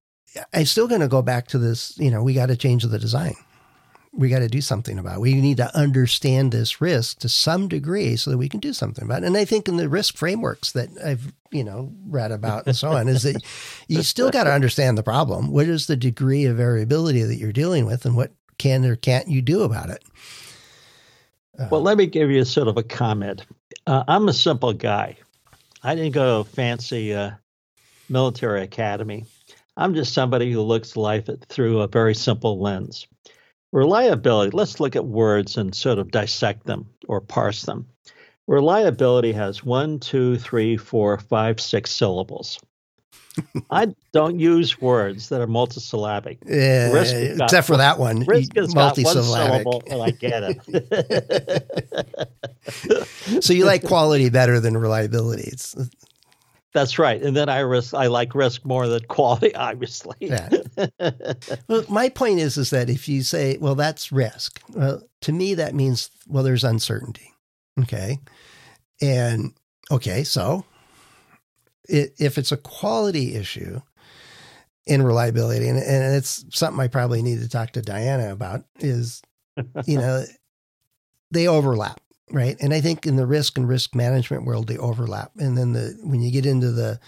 I'm 0.53 0.65
still 0.65 0.87
going 0.87 1.01
to 1.01 1.07
go 1.07 1.21
back 1.21 1.47
to 1.49 1.59
this. 1.59 1.97
You 1.97 2.11
know, 2.11 2.23
we 2.23 2.33
got 2.33 2.47
to 2.47 2.57
change 2.57 2.83
the 2.83 2.99
design. 2.99 3.35
We 4.11 4.29
got 4.29 4.39
to 4.39 4.47
do 4.47 4.61
something 4.61 4.97
about 4.97 5.17
it. 5.17 5.21
We 5.21 5.33
need 5.33 5.57
to 5.57 5.75
understand 5.77 6.51
this 6.51 6.79
risk 6.79 7.19
to 7.19 7.29
some 7.29 7.67
degree 7.67 8.15
so 8.15 8.31
that 8.31 8.37
we 8.37 8.47
can 8.47 8.61
do 8.61 8.71
something 8.71 9.03
about 9.03 9.23
it. 9.23 9.27
And 9.27 9.35
I 9.35 9.43
think 9.43 9.67
in 9.67 9.75
the 9.75 9.89
risk 9.89 10.15
frameworks 10.15 10.71
that 10.71 10.89
I've, 11.03 11.33
you 11.51 11.65
know, 11.65 11.91
read 12.07 12.31
about 12.31 12.65
and 12.65 12.75
so 12.75 12.91
on 12.91 13.09
is 13.09 13.23
that 13.23 13.43
you 13.89 14.01
still 14.03 14.31
got 14.31 14.45
to 14.45 14.53
understand 14.53 14.97
the 14.97 15.03
problem. 15.03 15.51
What 15.51 15.67
is 15.67 15.87
the 15.87 15.97
degree 15.97 16.45
of 16.45 16.57
variability 16.57 17.23
that 17.23 17.35
you're 17.35 17.51
dealing 17.51 17.85
with 17.85 18.05
and 18.05 18.15
what 18.15 18.31
can 18.57 18.85
or 18.85 18.95
can't 18.95 19.27
you 19.27 19.41
do 19.41 19.63
about 19.63 19.89
it? 19.89 20.01
Uh, 21.59 21.67
well, 21.71 21.81
let 21.81 21.97
me 21.97 22.05
give 22.05 22.31
you 22.31 22.43
sort 22.45 22.69
of 22.69 22.77
a 22.77 22.83
comment. 22.83 23.45
Uh, 23.85 24.03
I'm 24.07 24.27
a 24.27 24.33
simple 24.33 24.73
guy. 24.73 25.17
I 25.85 25.93
didn't 25.93 26.13
go 26.13 26.25
to 26.25 26.49
a 26.49 26.51
fancy 26.51 27.13
uh, 27.13 27.33
military 28.09 28.63
academy. 28.63 29.25
I'm 29.77 29.93
just 29.93 30.15
somebody 30.15 30.51
who 30.51 30.61
looks 30.61 30.97
life 30.97 31.29
through 31.47 31.81
a 31.81 31.87
very 31.87 32.15
simple 32.15 32.59
lens. 32.59 33.05
Reliability, 33.71 34.57
let's 34.57 34.79
look 34.79 34.95
at 34.95 35.05
words 35.05 35.57
and 35.57 35.75
sort 35.75 35.99
of 35.99 36.09
dissect 36.09 36.65
them 36.65 36.87
or 37.07 37.21
parse 37.21 37.61
them. 37.61 37.85
Reliability 38.47 39.33
has 39.33 39.63
one, 39.63 39.99
two, 39.99 40.37
three, 40.37 40.75
four, 40.75 41.19
five, 41.19 41.59
six 41.59 41.91
syllables. 41.91 42.59
I 43.69 43.93
don't 44.13 44.39
use 44.39 44.79
words 44.79 45.29
that 45.29 45.41
are 45.41 45.47
multisyllabic. 45.47 46.37
Yeah, 46.45 47.43
except 47.43 47.67
for 47.67 47.77
that 47.77 47.99
one. 47.99 48.23
Risk 48.25 48.55
is 48.57 48.73
multisyllabic. 48.73 49.03
One 49.05 49.23
syllable, 49.23 49.83
and 49.89 50.01
I 50.01 50.11
get 50.11 50.43
it. 52.63 53.43
so 53.43 53.53
you 53.53 53.65
like 53.65 53.83
quality 53.83 54.29
better 54.29 54.59
than 54.59 54.77
reliability. 54.77 55.43
It's, 55.43 55.75
that's 56.73 56.99
right. 56.99 57.21
And 57.21 57.35
then 57.35 57.49
I 57.49 57.59
risk 57.59 57.93
I 57.93 58.07
like 58.07 58.35
risk 58.35 58.65
more 58.65 58.87
than 58.87 59.03
quality, 59.05 59.55
obviously. 59.57 60.17
yeah. 60.19 60.49
Well, 61.67 61.85
my 61.89 62.09
point 62.09 62.39
is 62.39 62.57
is 62.57 62.69
that 62.71 62.89
if 62.89 63.07
you 63.07 63.23
say, 63.23 63.57
well, 63.57 63.75
that's 63.75 64.11
risk, 64.11 64.61
well, 64.69 65.01
to 65.21 65.31
me 65.31 65.53
that 65.55 65.73
means 65.73 66.09
well, 66.27 66.43
there's 66.43 66.63
uncertainty. 66.63 67.33
Okay. 67.79 68.19
And 69.01 69.53
okay, 69.91 70.23
so 70.23 70.65
it, 71.89 72.13
if 72.19 72.37
it's 72.37 72.51
a 72.51 72.57
quality 72.57 73.35
issue 73.35 73.81
in 74.85 75.01
reliability, 75.01 75.67
and, 75.67 75.79
and 75.79 76.15
it's 76.15 76.45
something 76.51 76.79
I 76.79 76.87
probably 76.87 77.21
need 77.21 77.41
to 77.41 77.49
talk 77.49 77.71
to 77.71 77.81
Diana 77.81 78.31
about, 78.31 78.65
is 78.79 79.21
you 79.85 79.97
know, 79.97 80.23
they 81.31 81.47
overlap 81.47 81.99
right? 82.31 82.57
And 82.59 82.73
I 82.73 82.81
think 82.81 83.05
in 83.05 83.15
the 83.15 83.25
risk 83.25 83.57
and 83.57 83.67
risk 83.67 83.95
management 83.95 84.45
world, 84.45 84.67
they 84.67 84.77
overlap. 84.77 85.31
And 85.37 85.57
then 85.57 85.73
the 85.73 85.97
when 86.03 86.21
you 86.21 86.31
get 86.31 86.45
into 86.45 86.71
the 86.71 86.99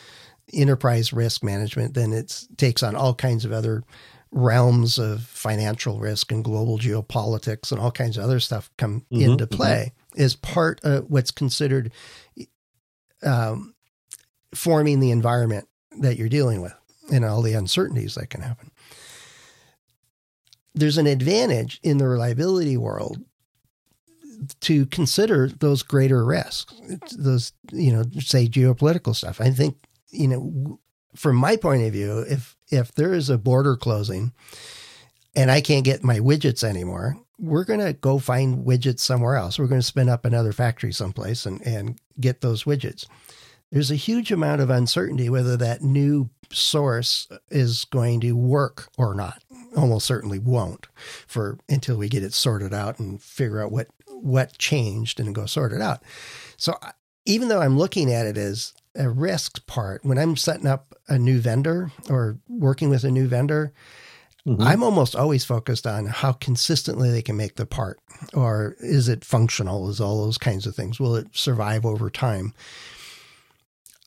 enterprise 0.53 1.11
risk 1.11 1.43
management, 1.43 1.93
then 1.93 2.13
it 2.13 2.43
takes 2.57 2.83
on 2.83 2.95
all 2.95 3.13
kinds 3.13 3.45
of 3.45 3.51
other 3.51 3.83
realms 4.31 4.97
of 4.97 5.23
financial 5.23 5.99
risk 5.99 6.31
and 6.31 6.43
global 6.43 6.77
geopolitics 6.77 7.71
and 7.71 7.79
all 7.79 7.91
kinds 7.91 8.17
of 8.17 8.23
other 8.23 8.39
stuff 8.39 8.69
come 8.77 9.01
mm-hmm, 9.11 9.31
into 9.31 9.45
mm-hmm. 9.45 9.55
play 9.55 9.93
mm-hmm. 10.11 10.21
as 10.21 10.35
part 10.35 10.81
of 10.83 11.09
what's 11.09 11.31
considered 11.31 11.91
um, 13.23 13.73
forming 14.57 14.99
the 14.99 15.11
environment 15.11 15.67
that 15.99 16.17
you're 16.17 16.29
dealing 16.29 16.61
with 16.61 16.73
and 17.11 17.23
all 17.23 17.41
the 17.41 17.53
uncertainties 17.53 18.15
that 18.15 18.29
can 18.29 18.41
happen. 18.41 18.71
There's 20.75 20.97
an 20.97 21.07
advantage 21.07 21.79
in 21.83 21.97
the 21.97 22.07
reliability 22.07 22.77
world 22.77 23.23
to 24.61 24.85
consider 24.87 25.47
those 25.47 25.81
greater 25.81 26.23
risks, 26.23 26.73
those, 27.17 27.53
you 27.71 27.91
know, 27.91 28.03
say 28.19 28.47
geopolitical 28.47 29.15
stuff. 29.15 29.41
I 29.41 29.49
think, 29.49 29.77
you 30.09 30.27
know, 30.27 30.79
from 31.15 31.35
my 31.35 31.55
point 31.55 31.83
of 31.83 31.93
view, 31.93 32.19
if, 32.19 32.55
if 32.69 32.93
there 32.93 33.13
is 33.13 33.29
a 33.29 33.39
border 33.39 33.75
closing 33.75 34.33
and 35.35 35.49
I 35.49 35.61
can't 35.61 35.85
get 35.85 36.03
my 36.03 36.19
widgets 36.19 36.63
anymore, 36.63 37.17
we're 37.39 37.63
going 37.63 37.79
to 37.79 37.93
go 37.93 38.19
find 38.19 38.65
widgets 38.65 38.99
somewhere 38.99 39.35
else. 39.35 39.57
We're 39.57 39.67
going 39.67 39.81
to 39.81 39.87
spin 39.87 40.09
up 40.09 40.25
another 40.25 40.51
factory 40.51 40.91
someplace 40.91 41.45
and, 41.45 41.65
and 41.65 41.99
get 42.19 42.41
those 42.41 42.63
widgets. 42.65 43.05
There's 43.71 43.91
a 43.91 43.95
huge 43.95 44.31
amount 44.31 44.61
of 44.61 44.69
uncertainty 44.69 45.29
whether 45.29 45.57
that 45.57 45.81
new 45.81 46.29
source 46.51 47.27
is 47.49 47.85
going 47.85 48.21
to 48.21 48.31
work 48.33 48.89
or 48.97 49.13
not. 49.13 49.43
Almost 49.75 50.05
certainly 50.05 50.39
won't 50.39 50.87
for 51.27 51.59
until 51.67 51.97
we 51.97 52.09
get 52.09 52.23
it 52.23 52.33
sorted 52.33 52.73
out 52.73 52.99
and 52.99 53.21
figure 53.21 53.61
out 53.61 53.71
what 53.71 53.87
what 54.07 54.57
changed 54.57 55.19
and 55.19 55.35
go 55.35 55.45
sort 55.45 55.73
it 55.73 55.81
out. 55.81 56.01
So 56.57 56.73
even 57.25 57.49
though 57.49 57.61
I'm 57.61 57.77
looking 57.77 58.11
at 58.11 58.25
it 58.25 58.37
as 58.37 58.73
a 58.95 59.09
risk 59.09 59.65
part, 59.67 60.03
when 60.03 60.17
I'm 60.17 60.35
setting 60.35 60.65
up 60.65 60.95
a 61.07 61.19
new 61.19 61.39
vendor 61.39 61.91
or 62.09 62.39
working 62.47 62.89
with 62.89 63.03
a 63.03 63.11
new 63.11 63.27
vendor, 63.27 63.73
mm-hmm. 64.45 64.61
I'm 64.61 64.81
almost 64.81 65.15
always 65.15 65.45
focused 65.45 65.85
on 65.85 66.07
how 66.07 66.31
consistently 66.31 67.11
they 67.11 67.21
can 67.21 67.37
make 67.37 67.57
the 67.57 67.65
part 67.65 67.99
or 68.33 68.75
is 68.79 69.07
it 69.07 69.23
functional, 69.23 69.89
is 69.89 70.01
all 70.01 70.23
those 70.25 70.37
kinds 70.37 70.65
of 70.65 70.75
things. 70.75 70.99
Will 70.99 71.15
it 71.15 71.27
survive 71.33 71.85
over 71.85 72.09
time? 72.09 72.53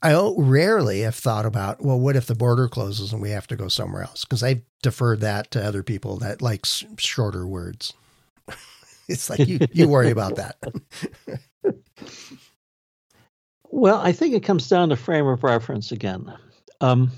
I 0.02 0.32
rarely 0.36 1.00
have 1.00 1.14
thought 1.14 1.44
about, 1.44 1.84
well, 1.84 1.98
what 2.00 2.16
if 2.16 2.26
the 2.26 2.34
border 2.34 2.68
closes 2.68 3.12
and 3.12 3.20
we 3.20 3.30
have 3.30 3.46
to 3.48 3.56
go 3.56 3.68
somewhere 3.68 4.02
else? 4.02 4.24
Because 4.24 4.42
I've 4.42 4.62
deferred 4.82 5.20
that 5.20 5.50
to 5.50 5.64
other 5.64 5.82
people 5.82 6.16
that 6.18 6.40
like 6.40 6.64
shorter 6.98 7.46
words. 7.46 7.92
It's 9.08 9.28
like 9.28 9.40
you, 9.40 9.58
you 9.72 9.88
worry 9.88 10.10
about 10.10 10.36
that. 10.36 10.56
well, 13.64 13.98
I 13.98 14.12
think 14.12 14.34
it 14.34 14.44
comes 14.44 14.68
down 14.68 14.90
to 14.90 14.96
frame 14.96 15.26
of 15.26 15.42
reference 15.42 15.90
again. 15.90 16.32
Um, 16.80 17.10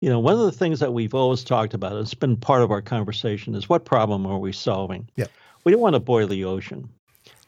you 0.00 0.08
know, 0.08 0.20
one 0.20 0.32
of 0.32 0.40
the 0.40 0.50
things 0.50 0.80
that 0.80 0.94
we've 0.94 1.14
always 1.14 1.44
talked 1.44 1.74
about, 1.74 1.98
it's 1.98 2.14
been 2.14 2.38
part 2.38 2.62
of 2.62 2.70
our 2.70 2.80
conversation, 2.80 3.54
is 3.54 3.68
what 3.68 3.84
problem 3.84 4.24
are 4.24 4.38
we 4.38 4.52
solving? 4.52 5.06
Yeah. 5.16 5.26
We 5.64 5.72
don't 5.72 5.82
want 5.82 5.96
to 5.96 6.00
boil 6.00 6.26
the 6.26 6.46
ocean. 6.46 6.88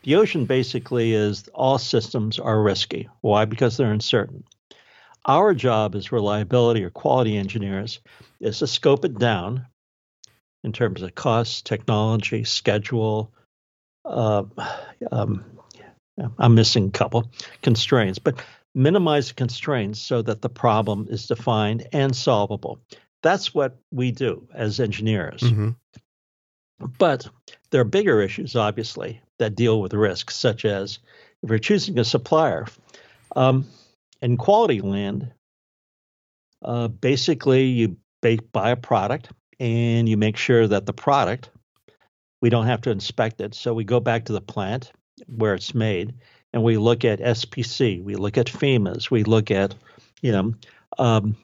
The 0.04 0.16
ocean 0.16 0.44
basically 0.44 1.14
is 1.14 1.48
all 1.54 1.78
systems 1.78 2.38
are 2.38 2.62
risky. 2.62 3.08
Why? 3.22 3.46
Because 3.46 3.76
they're 3.76 3.90
uncertain. 3.90 4.44
Our 5.24 5.54
job 5.54 5.94
as 5.94 6.12
reliability 6.12 6.84
or 6.84 6.90
quality 6.90 7.38
engineers 7.38 8.00
is 8.38 8.58
to 8.58 8.66
scope 8.66 9.06
it 9.06 9.18
down 9.18 9.66
in 10.62 10.72
terms 10.72 11.00
of 11.00 11.14
cost, 11.14 11.64
technology, 11.64 12.44
schedule. 12.44 13.32
Uh, 14.04 14.44
um, 15.10 15.42
I'm 16.38 16.54
missing 16.54 16.88
a 16.88 16.90
couple 16.90 17.30
constraints, 17.62 18.18
but 18.18 18.44
minimize 18.74 19.28
the 19.28 19.34
constraints 19.34 20.00
so 20.00 20.20
that 20.20 20.42
the 20.42 20.50
problem 20.50 21.06
is 21.08 21.26
defined 21.26 21.88
and 21.92 22.14
solvable. 22.14 22.78
That's 23.22 23.54
what 23.54 23.78
we 23.90 24.10
do 24.10 24.46
as 24.52 24.80
engineers. 24.80 25.40
Mm-hmm. 25.40 25.70
But 26.98 27.26
there 27.70 27.80
are 27.80 27.84
bigger 27.84 28.20
issues, 28.20 28.54
obviously, 28.54 29.22
that 29.38 29.54
deal 29.54 29.80
with 29.80 29.94
risks, 29.94 30.36
such 30.36 30.64
as 30.64 30.98
if 31.42 31.50
you're 31.50 31.58
choosing 31.58 31.98
a 31.98 32.04
supplier 32.04 32.66
um, 33.36 33.66
in 34.22 34.36
quality 34.36 34.80
land, 34.80 35.32
uh, 36.62 36.88
basically 36.88 37.64
you 37.64 37.96
buy 38.52 38.70
a 38.70 38.76
product 38.76 39.28
and 39.60 40.08
you 40.08 40.16
make 40.16 40.36
sure 40.36 40.66
that 40.66 40.86
the 40.86 40.92
product 40.92 41.50
we 42.44 42.50
don't 42.50 42.66
have 42.66 42.82
to 42.82 42.90
inspect 42.90 43.40
it. 43.40 43.54
So 43.54 43.72
we 43.72 43.84
go 43.84 44.00
back 44.00 44.26
to 44.26 44.34
the 44.34 44.40
plant 44.42 44.92
where 45.26 45.54
it's 45.54 45.74
made 45.74 46.12
and 46.52 46.62
we 46.62 46.76
look 46.76 47.02
at 47.02 47.18
SPC, 47.18 48.04
we 48.04 48.16
look 48.16 48.36
at 48.36 48.48
FMEAs, 48.48 49.10
we 49.10 49.24
look 49.24 49.50
at, 49.50 49.74
you 50.20 50.30
know, 50.30 50.54
um, 50.98 51.36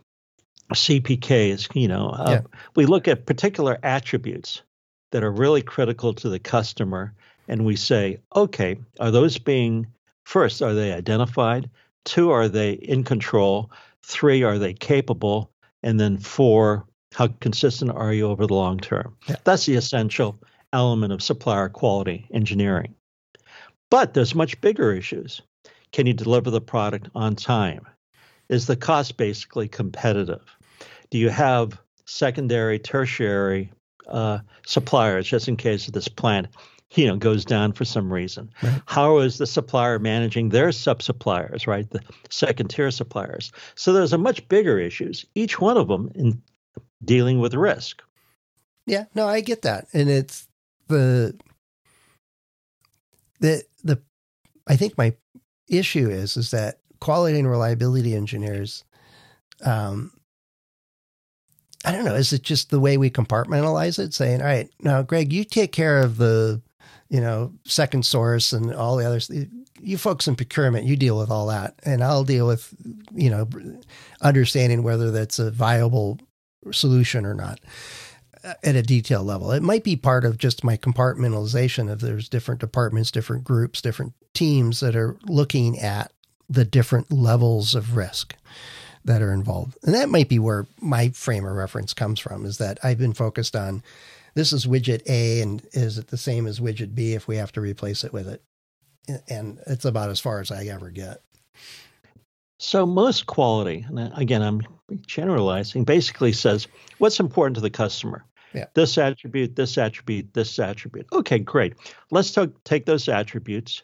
CPKs, 0.75 1.75
you 1.75 1.89
know, 1.89 2.11
uh, 2.11 2.31
yeah. 2.31 2.41
we 2.77 2.85
look 2.85 3.09
at 3.09 3.25
particular 3.25 3.79
attributes 3.83 4.61
that 5.13 5.25
are 5.25 5.33
really 5.33 5.63
critical 5.63 6.13
to 6.13 6.29
the 6.29 6.39
customer 6.39 7.15
and 7.51 7.65
we 7.65 7.75
say, 7.75 8.21
okay, 8.37 8.79
are 9.01 9.11
those 9.11 9.37
being, 9.37 9.89
first, 10.25 10.63
are 10.63 10.73
they 10.73 10.93
identified? 10.93 11.69
Two, 12.05 12.31
are 12.31 12.49
they 12.49 12.75
in 12.75 13.03
control? 13.03 13.73
Three, 14.05 14.45
are 14.45 14.57
they 14.57 14.73
capable? 14.73 15.51
And 15.83 15.99
then 15.99 16.17
four, 16.17 16.87
how 17.13 17.27
consistent 17.41 17.91
are 17.91 18.15
you 18.15 18.29
over 18.29 18.47
the 18.47 18.55
long 18.55 18.79
term? 18.79 19.17
Yeah. 19.27 19.35
That's 19.43 19.67
the 19.67 19.75
essential 19.75 20.39
element 20.73 21.13
of 21.13 21.25
supplier 21.25 21.69
quality 21.69 22.29
engineering. 22.33 22.95
But 23.91 24.15
there's 24.15 24.37
much 24.37 24.61
bigger 24.61 24.93
issues. 24.93 25.43
Can 25.91 26.07
you 26.07 26.15
deliver 26.15 26.51
the 26.51 26.61
product 26.61 27.09
on 27.17 27.35
time? 27.35 27.85
Is 28.49 28.69
the 28.69 28.77
cost 28.77 29.17
basically 29.17 29.67
competitive? 29.67 30.45
Do 31.11 31.19
you 31.19 31.31
have 31.31 31.81
secondary, 32.07 32.79
tertiary 32.79 33.73
uh, 34.07 34.39
suppliers 34.65 35.27
just 35.27 35.49
in 35.49 35.57
case 35.57 35.89
of 35.89 35.95
this 35.95 36.07
plant 36.07 36.47
you 36.95 37.07
know 37.07 37.17
goes 37.17 37.45
down 37.45 37.73
for 37.73 37.85
some 37.85 38.13
reason 38.13 38.51
right. 38.63 38.83
how 38.87 39.19
is 39.19 39.39
the 39.39 39.47
supplier 39.47 39.99
managing 39.99 40.49
their 40.49 40.73
sub 40.73 41.03
suppliers 41.03 41.67
right 41.67 41.91
the 41.91 42.01
second 42.31 42.69
tier 42.69 42.91
suppliers 42.91 43.53
so 43.75 43.93
there's 43.93 44.13
a 44.13 44.19
much 44.19 44.47
bigger 44.49 44.79
issues 44.79 45.25
each 45.35 45.61
one 45.61 45.77
of 45.77 45.89
them 45.89 46.11
in 46.15 46.43
dealing 47.05 47.41
with 47.41 47.55
risk. 47.55 48.03
Yeah, 48.87 49.05
no, 49.15 49.27
I 49.29 49.41
get 49.41 49.63
that. 49.63 49.87
And 49.93 50.09
it's 50.09 50.49
the 50.89 51.39
the 53.39 53.63
the 53.85 54.01
I 54.67 54.77
think 54.77 54.99
my 54.99 55.15
issue 55.69 56.11
is 56.11 56.37
is 56.37 56.51
that 56.51 56.79
quality 57.01 57.39
and 57.39 57.49
reliability 57.49 58.15
engineers 58.15 58.85
um 59.65 60.13
I 61.83 61.93
don't 61.93 62.05
know, 62.05 62.15
is 62.15 62.35
it 62.35 62.43
just 62.43 62.69
the 62.69 62.81
way 62.81 62.99
we 62.99 63.09
compartmentalize 63.09 63.99
it 63.99 64.13
saying, 64.13 64.43
"All 64.43 64.47
right, 64.47 64.69
now 64.81 65.01
Greg, 65.01 65.33
you 65.33 65.45
take 65.45 65.73
care 65.73 66.01
of 66.01 66.19
the 66.19 66.61
you 67.11 67.21
know, 67.21 67.53
second 67.65 68.07
source 68.07 68.53
and 68.53 68.73
all 68.73 68.97
the 68.97 69.05
others. 69.05 69.31
You 69.83 69.99
folks 69.99 70.29
in 70.29 70.37
procurement, 70.37 70.87
you 70.87 70.97
deal 70.97 71.19
with 71.19 71.31
all 71.31 71.49
that, 71.49 71.75
and 71.83 72.03
I'll 72.03 72.25
deal 72.25 72.47
with, 72.47 72.73
you 73.13 73.31
know, 73.31 73.49
understanding 74.23 74.83
whether 74.83 75.11
that's 75.11 75.39
a 75.39 75.51
viable 75.51 76.19
solution 76.71 77.27
or 77.27 77.35
not 77.35 77.59
uh, 78.45 78.55
at 78.63 78.77
a 78.77 78.83
detail 78.83 79.25
level. 79.25 79.51
It 79.51 79.63
might 79.63 79.85
be 79.85 79.97
part 79.97 80.25
of 80.25 80.39
just 80.39 80.65
my 80.65 80.77
compartmentalization 80.77 81.91
of 81.91 82.01
there's 82.01 82.29
different 82.29 82.61
departments, 82.61 83.11
different 83.11 83.45
groups, 83.45 83.83
different 83.83 84.13
teams 84.33 84.81
that 84.81 84.95
are 84.95 85.17
looking 85.25 85.79
at 85.79 86.13
the 86.49 86.65
different 86.65 87.11
levels 87.11 87.75
of 87.75 87.97
risk 87.97 88.35
that 89.05 89.23
are 89.23 89.33
involved. 89.33 89.79
And 89.83 89.95
that 89.95 90.11
might 90.11 90.29
be 90.29 90.39
where 90.39 90.67
my 90.81 91.09
frame 91.11 91.47
of 91.47 91.53
reference 91.55 91.95
comes 91.95 92.21
from 92.21 92.45
is 92.45 92.59
that 92.59 92.79
I've 92.83 92.99
been 92.99 93.15
focused 93.15 93.57
on 93.57 93.83
this 94.35 94.53
is 94.53 94.67
widget 94.67 95.03
A 95.09 95.41
and 95.41 95.67
is 95.73 95.99
it 95.99 96.09
the 96.09 96.17
same 96.17 96.47
as 96.47 96.61
widget 96.61 96.95
B 96.95 97.15
if 97.15 97.29
we 97.29 97.37
have 97.37 97.53
to 97.53 97.61
replace 97.61 98.05
it 98.05 98.13
with 98.13 98.29
it? 98.29 98.43
And 99.29 99.59
it's 99.67 99.85
about 99.85 100.11
as 100.11 100.21
far 100.21 100.41
as 100.41 100.51
I 100.51 100.67
ever 100.67 100.91
get. 100.91 101.23
So 102.59 102.85
most 102.85 103.27
quality, 103.27 103.87
and 103.89 104.13
again, 104.17 104.43
I'm 104.43 104.61
generalizing, 105.07 105.85
basically 105.85 106.33
says 106.33 106.69
what's 106.99 107.19
important 107.19 107.55
to 107.55 107.63
the 107.63 107.71
customer. 107.71 108.25
Yeah. 108.53 108.67
This 108.75 108.99
attribute, 108.99 109.57
this 109.57 109.79
attribute, 109.79 110.35
this 110.35 110.59
attribute. 110.59 111.07
Okay, 111.13 111.39
great. 111.39 111.75
Let's 112.11 112.33
t- 112.33 112.53
take 112.65 112.85
those 112.85 113.09
attributes, 113.09 113.83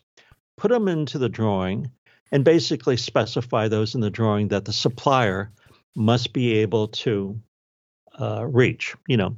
put 0.57 0.71
them 0.71 0.89
into 0.89 1.19
the 1.19 1.29
drawing, 1.29 1.91
and 2.33 2.45
basically 2.45 2.97
specify 2.97 3.69
those 3.69 3.95
in 3.95 4.01
the 4.01 4.11
drawing 4.11 4.49
that 4.49 4.65
the 4.65 4.73
supplier 4.73 5.53
must 5.95 6.33
be 6.33 6.55
able 6.55 6.89
to 6.89 7.41
uh, 8.21 8.45
reach. 8.45 8.95
You 9.07 9.17
know, 9.17 9.37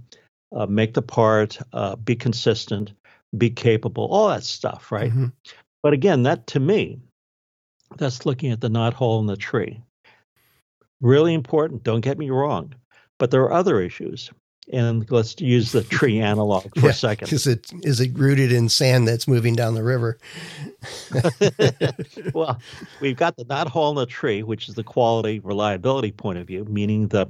uh, 0.53 0.67
make 0.67 0.95
the 0.95 1.03
part, 1.03 1.59
uh, 1.73 1.97
be 1.97 2.17
consistent, 2.17 2.93
be 3.37 3.51
capable, 3.51 4.07
all 4.07 4.29
that 4.29 4.45
stuff, 4.45 4.91
right? 4.91 5.11
Mm-hmm. 5.11 5.27
But 5.83 5.93
again, 5.93 6.23
that 6.25 6.47
to 6.49 6.61
me, 6.61 6.99
that's 7.97 8.27
looking 8.27 8.51
at 8.53 8.61
the 8.61 8.69
knot 8.69 8.95
hole 8.95 9.21
in 9.21 9.27
the 9.27 9.37
tree. 9.37 9.81
Really 11.01 11.35
important, 11.35 11.85
don't 11.85 12.01
get 12.01 12.19
me 12.19 12.31
wrong. 12.31 12.75
But 13.19 13.31
there 13.31 13.43
are 13.43 13.53
other 13.53 13.81
issues. 13.81 14.31
And 14.71 15.11
let's 15.11 15.41
use 15.41 15.73
the 15.73 15.83
tree 15.83 16.21
analog 16.21 16.65
for 16.75 16.87
Yeah, 16.87 16.91
a 16.91 16.95
second. 16.95 17.33
Is 17.33 17.47
it 17.47 17.71
is 17.83 18.01
it 18.01 18.19
rooted 18.19 18.53
in 18.53 18.69
sand 18.69 19.09
that's 19.09 19.27
moving 19.27 19.55
down 19.55 19.75
the 19.75 19.83
river? 19.83 20.19
well, 22.35 22.61
we've 23.01 23.17
got 23.17 23.37
the 23.37 23.45
knot 23.45 23.69
hole 23.69 23.89
in 23.91 23.97
the 23.97 24.05
tree, 24.05 24.43
which 24.43 24.69
is 24.69 24.75
the 24.75 24.85
quality 24.85 25.41
reliability 25.41 26.13
point 26.13 26.39
of 26.39 26.47
view, 26.47 26.67
meaning 26.67 27.09
the 27.09 27.29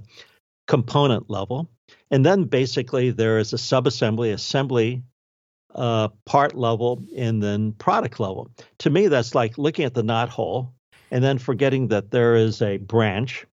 component 0.68 1.28
level. 1.28 1.68
And 2.10 2.25
then 2.25 2.44
basically 2.44 3.10
there 3.10 3.38
is 3.38 3.52
a 3.52 3.56
subassembly, 3.56 4.32
assembly, 4.32 5.02
uh, 5.75 6.08
part 6.25 6.54
level, 6.54 7.02
and 7.16 7.42
then 7.42 7.72
product 7.72 8.20
level. 8.20 8.50
To 8.78 8.90
me, 8.90 9.08
that's 9.08 9.34
like 9.34 9.58
looking 9.58 9.84
at 9.84 9.94
the 9.94 10.02
knot 10.02 10.28
hole 10.28 10.72
and 11.10 11.25
then 11.25 11.38
forgetting 11.38 11.88
that 11.88 12.10
there 12.10 12.37
is 12.37 12.62
a 12.62 12.76
branch. 12.76 13.46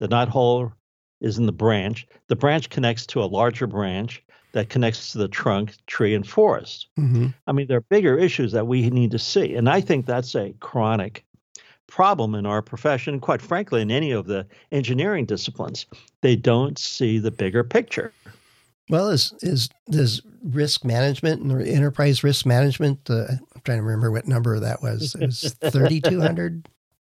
The 0.00 0.08
knot 0.08 0.28
hole 0.28 0.72
is 1.20 1.38
in 1.38 1.46
the 1.46 1.52
branch. 1.52 2.06
The 2.28 2.36
branch 2.36 2.70
connects 2.70 3.06
to 3.06 3.22
a 3.22 3.26
larger 3.26 3.66
branch 3.66 4.22
that 4.52 4.68
connects 4.68 5.12
to 5.12 5.18
the 5.18 5.28
trunk, 5.28 5.74
tree, 5.86 6.14
and 6.14 6.28
forest. 6.28 6.88
Mm-hmm. 6.98 7.28
I 7.46 7.52
mean, 7.52 7.68
there 7.68 7.78
are 7.78 7.82
bigger 7.88 8.18
issues 8.18 8.52
that 8.52 8.66
we 8.66 8.90
need 8.90 9.12
to 9.12 9.18
see. 9.18 9.54
And 9.54 9.68
I 9.68 9.80
think 9.80 10.04
that's 10.04 10.34
a 10.34 10.54
chronic 10.60 11.24
problem 11.92 12.34
in 12.34 12.46
our 12.46 12.62
profession, 12.62 13.20
quite 13.20 13.42
frankly, 13.42 13.82
in 13.82 13.90
any 13.90 14.12
of 14.12 14.24
the 14.26 14.46
engineering 14.70 15.26
disciplines. 15.26 15.84
They 16.22 16.36
don't 16.36 16.78
see 16.78 17.18
the 17.18 17.30
bigger 17.30 17.62
picture. 17.62 18.14
Well, 18.88 19.10
is 19.10 19.34
is 19.42 19.68
does 19.90 20.22
risk 20.42 20.84
management 20.84 21.42
and 21.42 21.60
enterprise 21.68 22.24
risk 22.24 22.46
management? 22.46 23.10
Uh, 23.10 23.26
I'm 23.54 23.60
trying 23.64 23.78
to 23.78 23.82
remember 23.82 24.10
what 24.10 24.26
number 24.26 24.58
that 24.58 24.82
was. 24.82 25.14
It 25.14 25.26
was 25.26 25.54
thirty 25.60 26.00
two 26.00 26.20
hundred. 26.20 26.66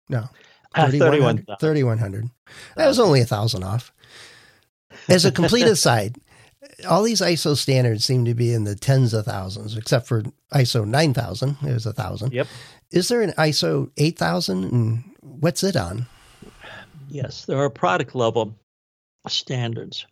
No, 0.09 0.27
Uh, 0.75 0.89
3100. 0.89 1.45
31,000. 1.47 1.59
3100. 1.59 2.29
That 2.75 2.87
was 2.87 2.99
only 2.99 3.21
a 3.21 3.25
thousand 3.25 3.63
off. 3.63 3.93
As 5.07 5.25
a 5.25 5.31
complete 5.31 5.67
aside, 5.67 6.17
all 6.87 7.03
these 7.03 7.21
ISO 7.21 7.57
standards 7.57 8.05
seem 8.05 8.25
to 8.25 8.33
be 8.33 8.53
in 8.53 8.63
the 8.63 8.75
tens 8.75 9.13
of 9.13 9.25
thousands, 9.25 9.77
except 9.77 10.07
for 10.07 10.23
ISO 10.53 10.85
9000. 10.85 11.57
It 11.63 11.73
was 11.73 11.85
a 11.85 11.93
thousand. 11.93 12.33
Yep. 12.33 12.47
Is 12.91 13.07
there 13.07 13.21
an 13.21 13.31
ISO 13.37 13.89
8000 13.97 14.63
and 14.63 15.03
what's 15.21 15.63
it 15.63 15.75
on? 15.75 16.07
Yes, 17.09 17.45
there 17.45 17.57
are 17.57 17.69
product 17.69 18.15
level 18.15 18.55
standards. 19.27 20.05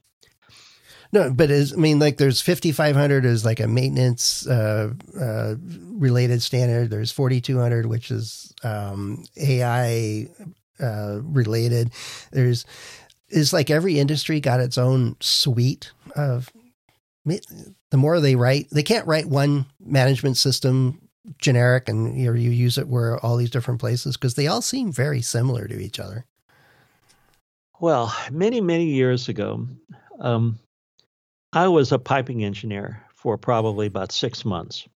No, 1.11 1.31
but 1.31 1.49
is 1.49 1.73
I 1.73 1.77
mean 1.77 1.97
like 1.97 2.17
there's 2.17 2.41
5500 2.41 3.25
is 3.25 3.43
like 3.43 3.59
a 3.59 3.67
maintenance 3.67 4.45
uh, 4.47 4.93
uh, 5.19 5.55
related 5.59 6.41
standard. 6.41 6.91
There's 6.91 7.11
4200 7.11 7.87
which 7.87 8.11
is 8.11 8.53
um, 8.63 9.23
AI 9.35 10.29
uh, 10.79 11.19
related. 11.23 11.91
There's 12.31 12.65
is 13.29 13.53
like 13.53 13.69
every 13.69 13.99
industry 13.99 14.39
got 14.39 14.59
its 14.59 14.77
own 14.77 15.15
suite 15.19 15.91
of 16.15 16.51
the 17.25 17.97
more 17.97 18.19
they 18.19 18.35
write, 18.35 18.67
they 18.71 18.83
can't 18.83 19.07
write 19.07 19.25
one 19.27 19.65
management 19.79 20.37
system 20.37 21.01
generic 21.37 21.89
and 21.89 22.17
you, 22.19 22.25
know, 22.31 22.33
you 22.33 22.49
use 22.49 22.77
it 22.77 22.87
where 22.87 23.23
all 23.23 23.37
these 23.37 23.51
different 23.51 23.79
places 23.79 24.15
because 24.17 24.35
they 24.35 24.47
all 24.47 24.61
seem 24.61 24.91
very 24.91 25.21
similar 25.21 25.67
to 25.67 25.79
each 25.79 25.99
other. 25.99 26.25
Well, 27.79 28.13
many, 28.31 28.61
many 28.61 28.85
years 28.85 29.29
ago, 29.29 29.67
um, 30.19 30.59
I 31.53 31.67
was 31.67 31.91
a 31.91 31.99
piping 31.99 32.43
engineer 32.43 33.01
for 33.15 33.37
probably 33.37 33.87
about 33.87 34.11
six 34.11 34.43
months. 34.43 34.87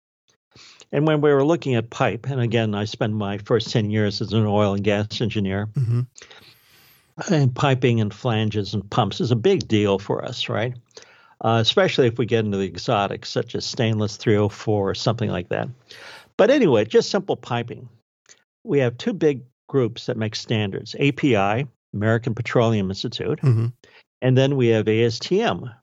And 0.92 1.08
when 1.08 1.22
we 1.22 1.32
were 1.34 1.46
looking 1.46 1.76
at 1.76 1.90
pipe, 1.90 2.28
and 2.30 2.40
again, 2.40 2.76
I 2.76 2.86
spent 2.86 3.14
my 3.14 3.38
first 3.40 3.72
10 3.72 3.90
years 3.90 4.22
as 4.22 4.34
an 4.34 4.46
oil 4.46 4.74
and 4.74 4.84
gas 4.84 5.22
engineer, 5.22 5.68
Mm-hmm. 5.74 6.02
and 7.34 7.56
piping 7.56 8.02
and 8.02 8.14
flanges 8.14 8.74
and 8.74 8.88
pumps 8.90 9.20
is 9.22 9.32
a 9.32 9.36
big 9.36 9.68
deal 9.68 9.98
for 9.98 10.24
us, 10.24 10.50
right? 10.50 10.76
Uh, 11.44 11.60
especially 11.62 12.08
if 12.08 12.18
we 12.18 12.26
get 12.26 12.46
into 12.46 12.58
the 12.58 12.66
exotics, 12.66 13.30
such 13.30 13.54
as 13.56 13.66
stainless 13.66 14.16
304 14.18 14.90
or 14.90 14.96
something 14.96 15.30
like 15.30 15.50
that. 15.50 15.68
But 16.38 16.50
anyway, 16.50 16.86
just 16.86 17.10
simple 17.10 17.36
piping. 17.36 17.90
We 18.64 18.80
have 18.80 18.98
two 18.98 19.14
big 19.14 19.42
groups 19.68 20.06
that 20.06 20.18
make 20.18 20.36
standards 20.36 20.96
API, 21.00 21.68
American 21.94 22.34
Petroleum 22.34 22.90
Institute, 22.90 23.40
Mm-hmm. 23.42 23.68
and 24.22 24.38
then 24.38 24.56
we 24.56 24.68
have 24.70 24.86
ASTM. 24.86 25.74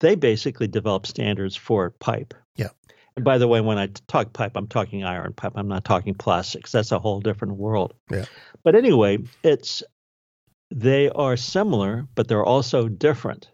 They 0.00 0.14
basically 0.14 0.66
develop 0.68 1.06
standards 1.06 1.54
for 1.56 1.90
pipe. 1.90 2.34
Yeah. 2.56 2.68
And 3.16 3.24
by 3.24 3.38
the 3.38 3.48
way, 3.48 3.60
when 3.60 3.78
I 3.78 3.88
talk 4.06 4.32
pipe, 4.32 4.52
I'm 4.56 4.68
talking 4.68 5.04
iron 5.04 5.32
pipe. 5.32 5.52
I'm 5.56 5.66
not 5.68 5.84
talking 5.84 6.14
plastics. 6.14 6.70
That's 6.72 6.92
a 6.92 6.98
whole 7.00 7.20
different 7.20 7.54
world. 7.56 7.94
Yeah. 8.10 8.26
But 8.62 8.74
anyway, 8.76 9.18
it's 9.42 9.82
they 10.70 11.08
are 11.10 11.36
similar, 11.36 12.06
but 12.14 12.28
they're 12.28 12.44
also 12.44 12.88
different. 12.88 13.48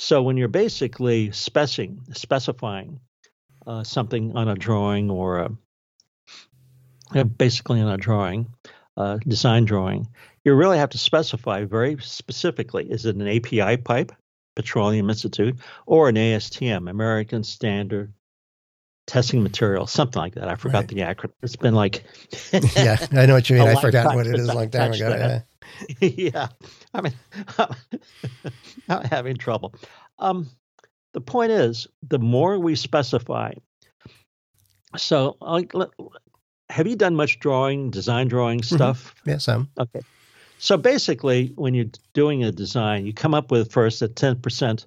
So 0.00 0.22
when 0.22 0.38
you're 0.38 0.48
basically 0.48 1.28
specing, 1.28 2.16
specifying 2.16 3.00
uh, 3.66 3.84
something 3.84 4.34
on 4.34 4.48
a 4.48 4.54
drawing 4.54 5.10
or 5.10 5.40
a, 5.40 5.50
uh, 7.14 7.24
basically 7.24 7.82
on 7.82 7.92
a 7.92 7.98
drawing, 7.98 8.46
uh, 8.96 9.18
design 9.28 9.66
drawing, 9.66 10.08
you 10.42 10.54
really 10.54 10.78
have 10.78 10.88
to 10.90 10.98
specify 10.98 11.66
very 11.66 11.98
specifically: 12.00 12.90
is 12.90 13.04
it 13.04 13.16
an 13.16 13.28
API 13.28 13.76
pipe, 13.76 14.10
Petroleum 14.56 15.10
Institute, 15.10 15.58
or 15.84 16.08
an 16.08 16.14
ASTM, 16.14 16.88
American 16.88 17.44
Standard 17.44 18.10
Testing 19.10 19.42
Material, 19.42 19.88
something 19.88 20.20
like 20.22 20.34
that. 20.36 20.46
I 20.46 20.54
forgot 20.54 20.78
Right. 20.78 20.88
the 20.88 20.94
acronym. 21.00 21.32
It's 21.42 21.56
been 21.56 21.74
like 21.74 22.04
yeah, 22.76 22.96
I 23.12 23.26
know 23.26 23.34
what 23.34 23.50
you 23.50 23.56
mean. 23.58 23.66
I 23.66 23.80
forgot 23.80 24.14
what 24.14 24.28
it 24.28 24.38
is 24.38 24.48
a 24.48 24.54
long 24.54 24.70
time 24.70 24.92
ago. 24.92 25.10
that. 25.10 25.44
Yeah. 26.00 26.08
yeah, 26.16 26.48
I 26.94 27.00
mean, 27.00 27.12
I'm 28.88 29.04
having 29.04 29.36
trouble. 29.36 29.74
Um, 30.20 30.48
the 31.12 31.20
point 31.20 31.50
is, 31.50 31.88
the 32.08 32.20
more 32.20 32.56
we 32.60 32.76
specify. 32.76 33.52
So, 34.96 35.36
let- 35.72 35.88
have 36.70 36.86
you 36.86 36.94
done 36.94 37.16
much 37.16 37.40
drawing, 37.40 37.90
design 37.90 38.28
drawing 38.28 38.62
stuff? 38.62 39.12
Yeah, 39.26 39.38
some. 39.38 39.70
Okay. 39.78 40.02
So 40.58 40.76
basically, 40.76 41.52
when 41.56 41.74
you're 41.74 41.90
doing 42.14 42.44
a 42.44 42.52
design, 42.52 43.06
you 43.06 43.12
come 43.12 43.34
up 43.34 43.50
with 43.50 43.72
first 43.72 44.02
a 44.02 44.08
10%, 44.08 44.86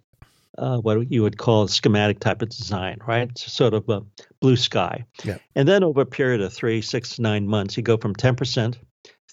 uh, 0.57 0.77
what 0.77 1.11
you 1.11 1.23
would 1.23 1.37
call 1.37 1.63
a 1.63 1.69
schematic 1.69 2.19
type 2.19 2.41
of 2.41 2.49
design, 2.49 2.97
right? 3.05 3.29
It's 3.29 3.51
sort 3.51 3.73
of 3.73 3.89
a 3.89 4.03
blue 4.39 4.55
sky. 4.55 5.05
Yeah. 5.23 5.37
And 5.55 5.67
then 5.67 5.83
over 5.83 6.01
a 6.01 6.05
period 6.05 6.41
of 6.41 6.53
three, 6.53 6.81
six, 6.81 7.19
nine 7.19 7.47
months, 7.47 7.77
you 7.77 7.83
go 7.83 7.97
from 7.97 8.15
10%, 8.15 8.75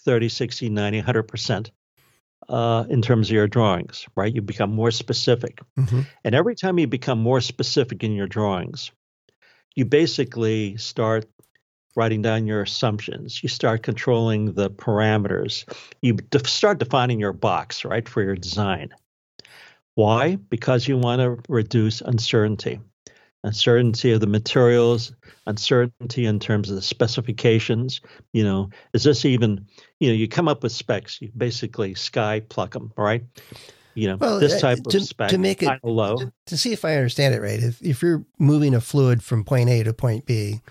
30, 0.03 0.29
60, 0.29 0.69
90, 0.69 1.01
100% 1.01 1.69
uh, 2.49 2.85
in 2.89 3.01
terms 3.01 3.29
of 3.29 3.33
your 3.33 3.47
drawings, 3.47 4.05
right? 4.15 4.33
You 4.33 4.41
become 4.41 4.73
more 4.73 4.91
specific. 4.91 5.59
hmm 5.77 6.01
And 6.23 6.35
every 6.35 6.55
time 6.55 6.79
you 6.79 6.87
become 6.87 7.19
more 7.19 7.41
specific 7.41 8.03
in 8.03 8.13
your 8.13 8.27
drawings, 8.27 8.91
you 9.75 9.85
basically 9.85 10.77
start 10.77 11.25
writing 11.95 12.21
down 12.21 12.47
your 12.47 12.61
assumptions. 12.61 13.43
You 13.43 13.49
start 13.49 13.83
controlling 13.83 14.53
the 14.53 14.69
parameters. 14.69 15.65
You 16.01 16.13
def- 16.13 16.47
start 16.47 16.79
defining 16.79 17.19
your 17.19 17.33
box, 17.33 17.85
right, 17.85 18.07
for 18.07 18.21
your 18.21 18.35
design. 18.35 18.91
Why? 19.95 20.35
Because 20.35 20.87
you 20.87 20.97
want 20.97 21.21
to 21.21 21.37
reduce 21.51 22.01
uncertainty. 22.01 22.79
Uncertainty 23.43 24.11
of 24.11 24.19
the 24.19 24.27
materials, 24.27 25.13
uncertainty 25.47 26.25
in 26.27 26.39
terms 26.39 26.69
of 26.69 26.75
the 26.75 26.81
specifications. 26.81 27.99
You 28.33 28.43
know, 28.43 28.69
is 28.93 29.03
this 29.03 29.25
even, 29.25 29.65
you 29.99 30.09
know, 30.09 30.13
you 30.13 30.27
come 30.27 30.47
up 30.47 30.61
with 30.63 30.71
specs, 30.71 31.19
you 31.21 31.31
basically 31.35 31.95
sky 31.95 32.41
pluck 32.49 32.71
them, 32.73 32.93
right? 32.95 33.23
You 33.95 34.09
know, 34.09 34.17
Well, 34.17 34.39
this 34.39 34.53
uh, 34.53 34.59
type 34.59 34.83
to- 34.89 34.97
of 34.97 35.03
spec, 35.03 35.29
to 35.31 35.37
make 35.39 35.63
it- 35.63 35.83
low. 35.83 36.17
To 36.45 36.57
see 36.57 36.71
if 36.71 36.85
I 36.85 36.95
understand 36.95 37.33
it 37.33 37.41
right, 37.41 37.59
if, 37.61 37.81
if 37.81 38.01
you're 38.03 38.23
moving 38.37 38.75
a 38.75 38.79
fluid 38.81 39.23
from 39.23 39.43
point 39.43 39.69
A 39.69 39.83
to 39.83 39.93
point 39.93 40.25
B, 40.25 40.61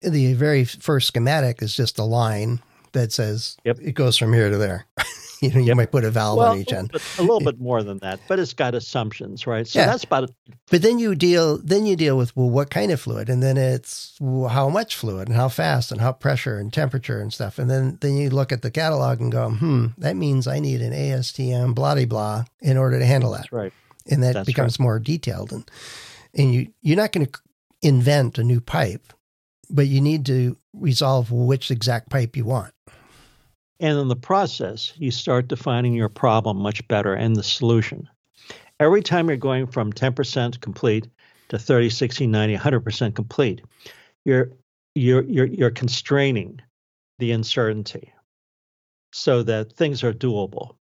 the 0.00 0.34
very 0.34 0.64
first 0.64 1.08
schematic 1.08 1.60
is 1.60 1.74
just 1.74 1.98
a 1.98 2.04
line 2.04 2.60
that 2.92 3.10
says 3.12 3.56
Yep. 3.64 3.78
it 3.82 3.92
goes 3.92 4.16
from 4.16 4.32
here 4.32 4.48
to 4.48 4.56
there. 4.56 4.86
you 5.40 5.50
know, 5.50 5.58
you 5.58 5.66
yep. 5.66 5.76
might 5.76 5.90
put 5.90 6.04
a 6.04 6.10
valve 6.10 6.38
well, 6.38 6.52
on 6.52 6.58
each 6.58 6.72
end. 6.72 6.90
A 7.18 7.22
little 7.22 7.40
bit 7.40 7.60
more 7.60 7.82
than 7.82 7.98
that, 7.98 8.20
but 8.28 8.38
it's 8.38 8.52
got 8.52 8.74
assumptions, 8.74 9.46
right? 9.46 9.66
So 9.66 9.80
yeah. 9.80 9.86
that's 9.86 10.04
about 10.04 10.24
it. 10.24 10.30
But 10.70 10.82
then 10.82 10.98
you 10.98 11.14
deal, 11.14 11.58
then 11.58 11.86
you 11.86 11.96
deal 11.96 12.16
with 12.16 12.36
well, 12.36 12.50
what 12.50 12.70
kind 12.70 12.90
of 12.90 13.00
fluid, 13.00 13.28
and 13.28 13.42
then 13.42 13.56
it's 13.56 14.16
well, 14.20 14.48
how 14.48 14.68
much 14.68 14.96
fluid, 14.96 15.28
and 15.28 15.36
how 15.36 15.48
fast, 15.48 15.92
and 15.92 16.00
how 16.00 16.12
pressure, 16.12 16.58
and 16.58 16.72
temperature, 16.72 17.20
and 17.20 17.32
stuff, 17.32 17.58
and 17.58 17.70
then 17.70 17.98
then 18.00 18.16
you 18.16 18.30
look 18.30 18.52
at 18.52 18.62
the 18.62 18.70
catalog 18.70 19.20
and 19.20 19.32
go, 19.32 19.50
hmm, 19.50 19.86
that 19.98 20.16
means 20.16 20.46
I 20.46 20.60
need 20.60 20.80
an 20.80 20.92
ASTM 20.92 21.74
blah 21.74 21.94
blah 22.04 22.44
in 22.60 22.76
order 22.76 22.98
to 22.98 23.06
handle 23.06 23.32
that. 23.32 23.42
That's 23.42 23.52
right. 23.52 23.72
And 24.10 24.22
that 24.22 24.34
that's 24.34 24.46
becomes 24.46 24.78
right. 24.78 24.84
more 24.84 24.98
detailed, 24.98 25.52
and 25.52 25.70
and 26.34 26.52
you 26.54 26.68
you're 26.82 26.96
not 26.96 27.12
going 27.12 27.26
to 27.26 27.40
invent 27.82 28.38
a 28.38 28.44
new 28.44 28.60
pipe, 28.60 29.12
but 29.70 29.86
you 29.86 30.00
need 30.00 30.26
to 30.26 30.56
resolve 30.72 31.30
which 31.30 31.70
exact 31.70 32.10
pipe 32.10 32.36
you 32.36 32.44
want. 32.44 32.72
And 33.84 33.98
in 33.98 34.08
the 34.08 34.16
process, 34.16 34.94
you 34.96 35.10
start 35.10 35.46
defining 35.46 35.92
your 35.92 36.08
problem 36.08 36.56
much 36.56 36.88
better 36.88 37.12
and 37.12 37.36
the 37.36 37.42
solution. 37.42 38.08
Every 38.80 39.02
time 39.02 39.28
you're 39.28 39.36
going 39.36 39.66
from 39.66 39.92
10% 39.92 40.58
complete 40.62 41.06
to 41.50 41.58
30, 41.58 41.90
60, 41.90 42.26
90, 42.26 42.56
100% 42.56 43.14
complete, 43.14 43.60
you're, 44.24 44.52
you're, 44.94 45.24
you're, 45.24 45.44
you're 45.44 45.70
constraining 45.70 46.62
the 47.18 47.30
uncertainty 47.32 48.10
so 49.12 49.42
that 49.42 49.74
things 49.74 50.02
are 50.02 50.14
doable. 50.14 50.76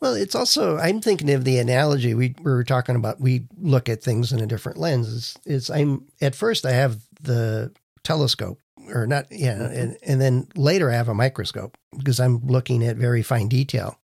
Well, 0.00 0.14
it's 0.14 0.34
also, 0.34 0.76
I'm 0.76 1.00
thinking 1.00 1.30
of 1.30 1.44
the 1.44 1.58
analogy 1.58 2.14
we, 2.14 2.34
we 2.42 2.50
were 2.50 2.64
talking 2.64 2.96
about. 2.96 3.20
We 3.20 3.44
look 3.60 3.88
at 3.88 4.02
things 4.02 4.32
in 4.32 4.40
a 4.40 4.46
different 4.48 4.76
lens. 4.76 5.14
It's, 5.14 5.38
it's 5.46 5.70
I'm, 5.70 6.04
at 6.20 6.34
first, 6.34 6.66
I 6.66 6.72
have 6.72 6.98
the 7.22 7.70
telescope 8.02 8.58
or 8.90 9.06
not, 9.06 9.26
yeah, 9.30 9.54
mm-hmm. 9.54 9.78
and, 9.78 9.96
and 10.02 10.20
then 10.20 10.48
later 10.56 10.90
I 10.90 10.94
have 10.94 11.08
a 11.08 11.14
microscope 11.14 11.76
because 11.96 12.20
I'm 12.20 12.46
looking 12.46 12.84
at 12.84 12.96
very 12.96 13.22
fine 13.22 13.48
detail. 13.48 13.98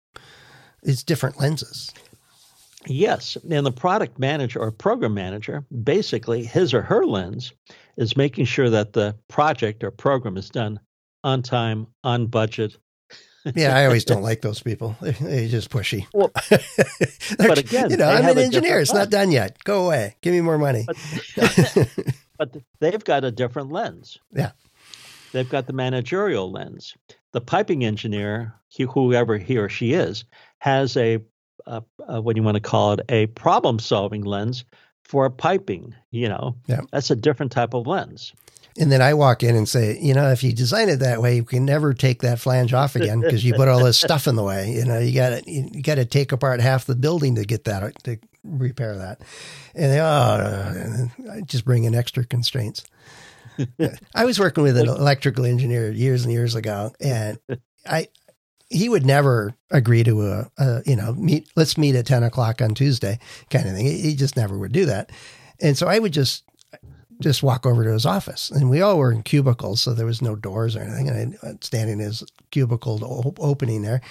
It's 0.83 1.03
different 1.03 1.39
lenses. 1.39 1.91
Yes. 2.89 3.37
And 3.49 3.65
the 3.65 3.71
product 3.71 4.19
manager 4.19 4.59
or 4.59 4.71
program 4.71 5.13
manager, 5.13 5.65
basically 5.83 6.43
his 6.43 6.73
or 6.73 6.81
her 6.81 7.05
lens 7.05 7.53
is 7.97 8.15
making 8.15 8.45
sure 8.45 8.69
that 8.69 8.93
the 8.93 9.15
project 9.27 9.83
or 9.83 9.91
program 9.91 10.37
is 10.37 10.49
done 10.49 10.79
on 11.23 11.41
time, 11.41 11.87
on 12.03 12.27
budget. 12.27 12.77
yeah, 13.55 13.75
I 13.75 13.85
always 13.85 14.05
don't 14.05 14.21
like 14.29 14.41
those 14.41 14.61
people. 14.61 14.95
They're 15.01 15.47
just 15.47 15.69
pushy. 15.69 16.05
Well, 16.13 16.31
but 17.37 17.57
again, 17.57 17.91
you 17.91 17.97
know, 17.97 18.09
I'm 18.09 18.25
an 18.25 18.37
engineer. 18.37 18.79
It's 18.79 18.93
not 18.93 19.09
done 19.09 19.31
yet. 19.31 19.63
Go 19.63 19.85
away. 19.85 20.15
Give 20.21 20.33
me 20.33 20.41
more 20.41 20.57
money. 20.57 20.85
But, 20.87 21.87
but 22.37 22.57
they've 22.79 23.03
got 23.03 23.23
a 23.23 23.31
different 23.31 23.71
lens. 23.71 24.19
Yeah. 24.31 24.51
They've 25.37 25.47
got 25.47 25.67
the 25.67 25.73
managerial 25.73 26.51
lens. 26.51 26.95
The 27.31 27.41
piping 27.41 27.85
engineer, 27.85 28.55
whoever 28.75 29.37
he 29.37 29.57
or 29.57 29.69
she 29.69 29.93
is, 29.93 30.25
has 30.57 30.97
a, 30.97 31.19
a, 31.67 31.83
a 32.07 32.19
what 32.19 32.35
do 32.35 32.39
you 32.39 32.43
want 32.43 32.55
to 32.55 32.61
call 32.61 32.93
it, 32.93 33.01
a 33.09 33.27
problem 33.27 33.77
solving 33.77 34.23
lens 34.23 34.65
for 35.03 35.29
piping. 35.29 35.93
You 36.09 36.29
know, 36.29 36.55
yeah. 36.65 36.81
that's 36.91 37.11
a 37.11 37.15
different 37.15 37.51
type 37.51 37.75
of 37.75 37.85
lens. 37.85 38.33
And 38.79 38.91
then 38.91 39.01
I 39.01 39.13
walk 39.13 39.43
in 39.43 39.55
and 39.55 39.69
say, 39.69 39.99
you 39.99 40.15
know, 40.15 40.31
if 40.31 40.43
you 40.43 40.53
design 40.53 40.89
it 40.89 40.97
that 40.97 41.21
way, 41.21 41.35
you 41.35 41.43
can 41.43 41.65
never 41.65 41.93
take 41.93 42.23
that 42.23 42.39
flange 42.39 42.73
off 42.73 42.95
again 42.95 43.21
because 43.21 43.45
you 43.45 43.53
put 43.53 43.67
all 43.67 43.83
this 43.83 43.99
stuff 43.99 44.27
in 44.27 44.35
the 44.35 44.43
way. 44.43 44.71
You 44.71 44.85
know, 44.85 44.97
you 44.97 45.13
got 45.13 45.43
to 45.43 45.51
you 45.51 45.83
got 45.83 45.95
to 45.95 46.05
take 46.05 46.31
apart 46.31 46.61
half 46.61 46.85
the 46.85 46.95
building 46.95 47.35
to 47.35 47.45
get 47.45 47.65
that 47.65 48.03
to 48.05 48.17
repair 48.43 48.97
that. 48.97 49.21
And 49.75 49.91
they, 49.91 49.99
oh, 49.99 51.09
I 51.31 51.41
just 51.41 51.63
bring 51.63 51.83
in 51.83 51.93
extra 51.93 52.25
constraints. 52.25 52.83
I 54.15 54.25
was 54.25 54.39
working 54.39 54.63
with 54.63 54.77
an 54.77 54.87
electrical 54.87 55.45
engineer 55.45 55.91
years 55.91 56.23
and 56.23 56.31
years 56.31 56.55
ago, 56.55 56.93
and 56.99 57.39
I 57.85 58.07
he 58.69 58.89
would 58.89 59.05
never 59.05 59.53
agree 59.71 60.03
to 60.03 60.27
a, 60.27 60.51
a, 60.57 60.81
you 60.85 60.95
know 60.95 61.13
meet 61.13 61.49
let's 61.55 61.77
meet 61.77 61.95
at 61.95 62.05
10 62.05 62.23
o'clock 62.23 62.61
on 62.61 62.73
tuesday 62.73 63.19
kind 63.49 63.67
of 63.67 63.75
thing. 63.75 63.85
He 63.85 64.15
just 64.15 64.35
never 64.35 64.57
would 64.57 64.71
do 64.71 64.85
that. 64.85 65.11
And 65.61 65.77
so 65.77 65.87
i 65.87 65.99
would 65.99 66.13
just 66.13 66.43
just 67.19 67.41
walk 67.41 67.65
over 67.65 67.83
to 67.83 67.91
his 67.91 68.05
office 68.05 68.51
and 68.51 68.69
we 68.69 68.79
all 68.81 68.97
were 68.99 69.11
in 69.11 69.23
cubicles 69.23 69.81
so 69.81 69.93
there 69.93 70.05
was 70.05 70.21
no 70.21 70.35
doors 70.35 70.75
or 70.75 70.81
anything 70.81 71.09
and 71.09 71.35
i'd 71.41 71.63
stand 71.63 71.89
in 71.89 71.97
his 71.97 72.23
cubicle 72.51 73.33
opening 73.39 73.81
there. 73.81 74.01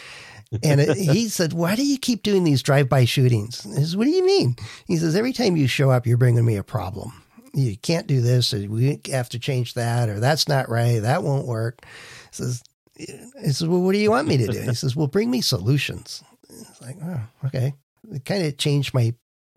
And 0.62 0.80
it, 0.80 0.96
he 0.96 1.28
said 1.28 1.52
why 1.52 1.76
do 1.76 1.86
you 1.86 1.98
keep 1.98 2.22
doing 2.22 2.44
these 2.44 2.62
drive-by 2.62 3.04
shootings? 3.04 3.62
He 3.62 3.74
says 3.74 3.96
what 3.96 4.04
do 4.04 4.10
you 4.10 4.24
mean? 4.24 4.56
He 4.86 4.96
says 4.96 5.14
every 5.14 5.32
time 5.32 5.56
you 5.56 5.68
show 5.68 5.90
up 5.90 6.06
you're 6.06 6.16
bringing 6.16 6.44
me 6.44 6.56
a 6.56 6.64
problem 6.64 7.12
you 7.56 7.76
can't 7.76 8.06
do 8.06 8.20
this, 8.20 8.52
we 8.52 9.00
have 9.10 9.28
to 9.30 9.38
change 9.38 9.74
that, 9.74 10.08
or 10.08 10.20
that's 10.20 10.48
not 10.48 10.68
right, 10.68 11.00
that 11.00 11.22
won't 11.22 11.46
work. 11.46 11.80
He 11.82 11.88
says, 12.32 12.62
he 12.96 13.06
says, 13.44 13.66
well, 13.66 13.80
what 13.80 13.92
do 13.92 13.98
you 13.98 14.10
want 14.10 14.28
me 14.28 14.36
to 14.38 14.46
do? 14.46 14.60
He 14.60 14.74
says, 14.74 14.94
well, 14.96 15.06
bring 15.06 15.30
me 15.30 15.40
solutions. 15.40 16.22
It's 16.48 16.80
like, 16.80 16.96
oh, 17.02 17.20
okay. 17.46 17.74
It 18.12 18.24
kind 18.24 18.44
of 18.44 18.56
changed 18.56 18.94
my 18.94 19.14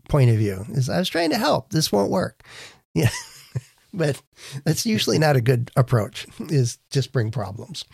point 0.08 0.30
of 0.30 0.36
view. 0.36 0.64
Is 0.70 0.88
I 0.88 0.98
was 0.98 1.08
trying 1.08 1.30
to 1.30 1.38
help. 1.38 1.70
This 1.70 1.92
won't 1.92 2.10
work. 2.10 2.42
Yeah. 2.92 3.10
but 3.94 4.20
that's 4.64 4.84
usually 4.84 5.16
not 5.20 5.36
a 5.36 5.40
good 5.40 5.70
approach 5.76 6.26
is 6.40 6.78
just 6.90 7.12
bring 7.12 7.30
problems. 7.30 7.84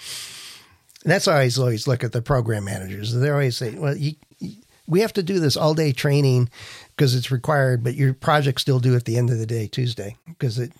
And 1.04 1.12
that's 1.12 1.26
why 1.26 1.42
I 1.42 1.50
always 1.58 1.86
look 1.86 2.02
at 2.02 2.12
the 2.12 2.22
program 2.22 2.64
managers. 2.64 3.12
They 3.12 3.28
always 3.28 3.58
say, 3.58 3.74
well, 3.74 3.94
you, 3.94 4.14
we 4.86 5.00
have 5.00 5.12
to 5.14 5.22
do 5.22 5.40
this 5.40 5.56
all 5.56 5.74
day 5.74 5.92
training 5.92 6.48
because 6.96 7.14
it's 7.14 7.30
required, 7.30 7.82
but 7.82 7.94
your 7.94 8.14
project 8.14 8.60
still 8.60 8.80
due 8.80 8.96
at 8.96 9.04
the 9.04 9.16
end 9.16 9.30
of 9.30 9.38
the 9.38 9.46
day, 9.46 9.66
Tuesday, 9.66 10.16
because 10.26 10.58
it 10.58 10.72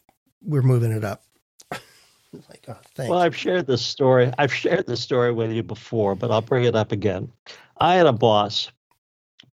we're 0.42 0.62
moving 0.62 0.92
it 0.92 1.04
up. 1.04 1.22
like, 1.70 2.64
oh, 2.68 2.76
thanks. 2.94 3.10
Well, 3.10 3.18
I've 3.18 3.36
shared 3.36 3.66
this 3.66 3.84
story. 3.84 4.32
I've 4.38 4.54
shared 4.54 4.86
this 4.86 5.00
story 5.00 5.32
with 5.32 5.52
you 5.52 5.62
before, 5.62 6.14
but 6.14 6.30
I'll 6.30 6.40
bring 6.40 6.64
it 6.64 6.76
up 6.76 6.92
again. 6.92 7.30
I 7.78 7.94
had 7.94 8.06
a 8.06 8.12
boss, 8.12 8.70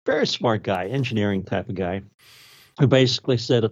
very 0.06 0.28
smart 0.28 0.64
guy, 0.64 0.88
engineering 0.88 1.44
type 1.44 1.68
of 1.68 1.76
guy, 1.76 2.04
who 2.80 2.88
basically 2.88 3.38
said, 3.38 3.70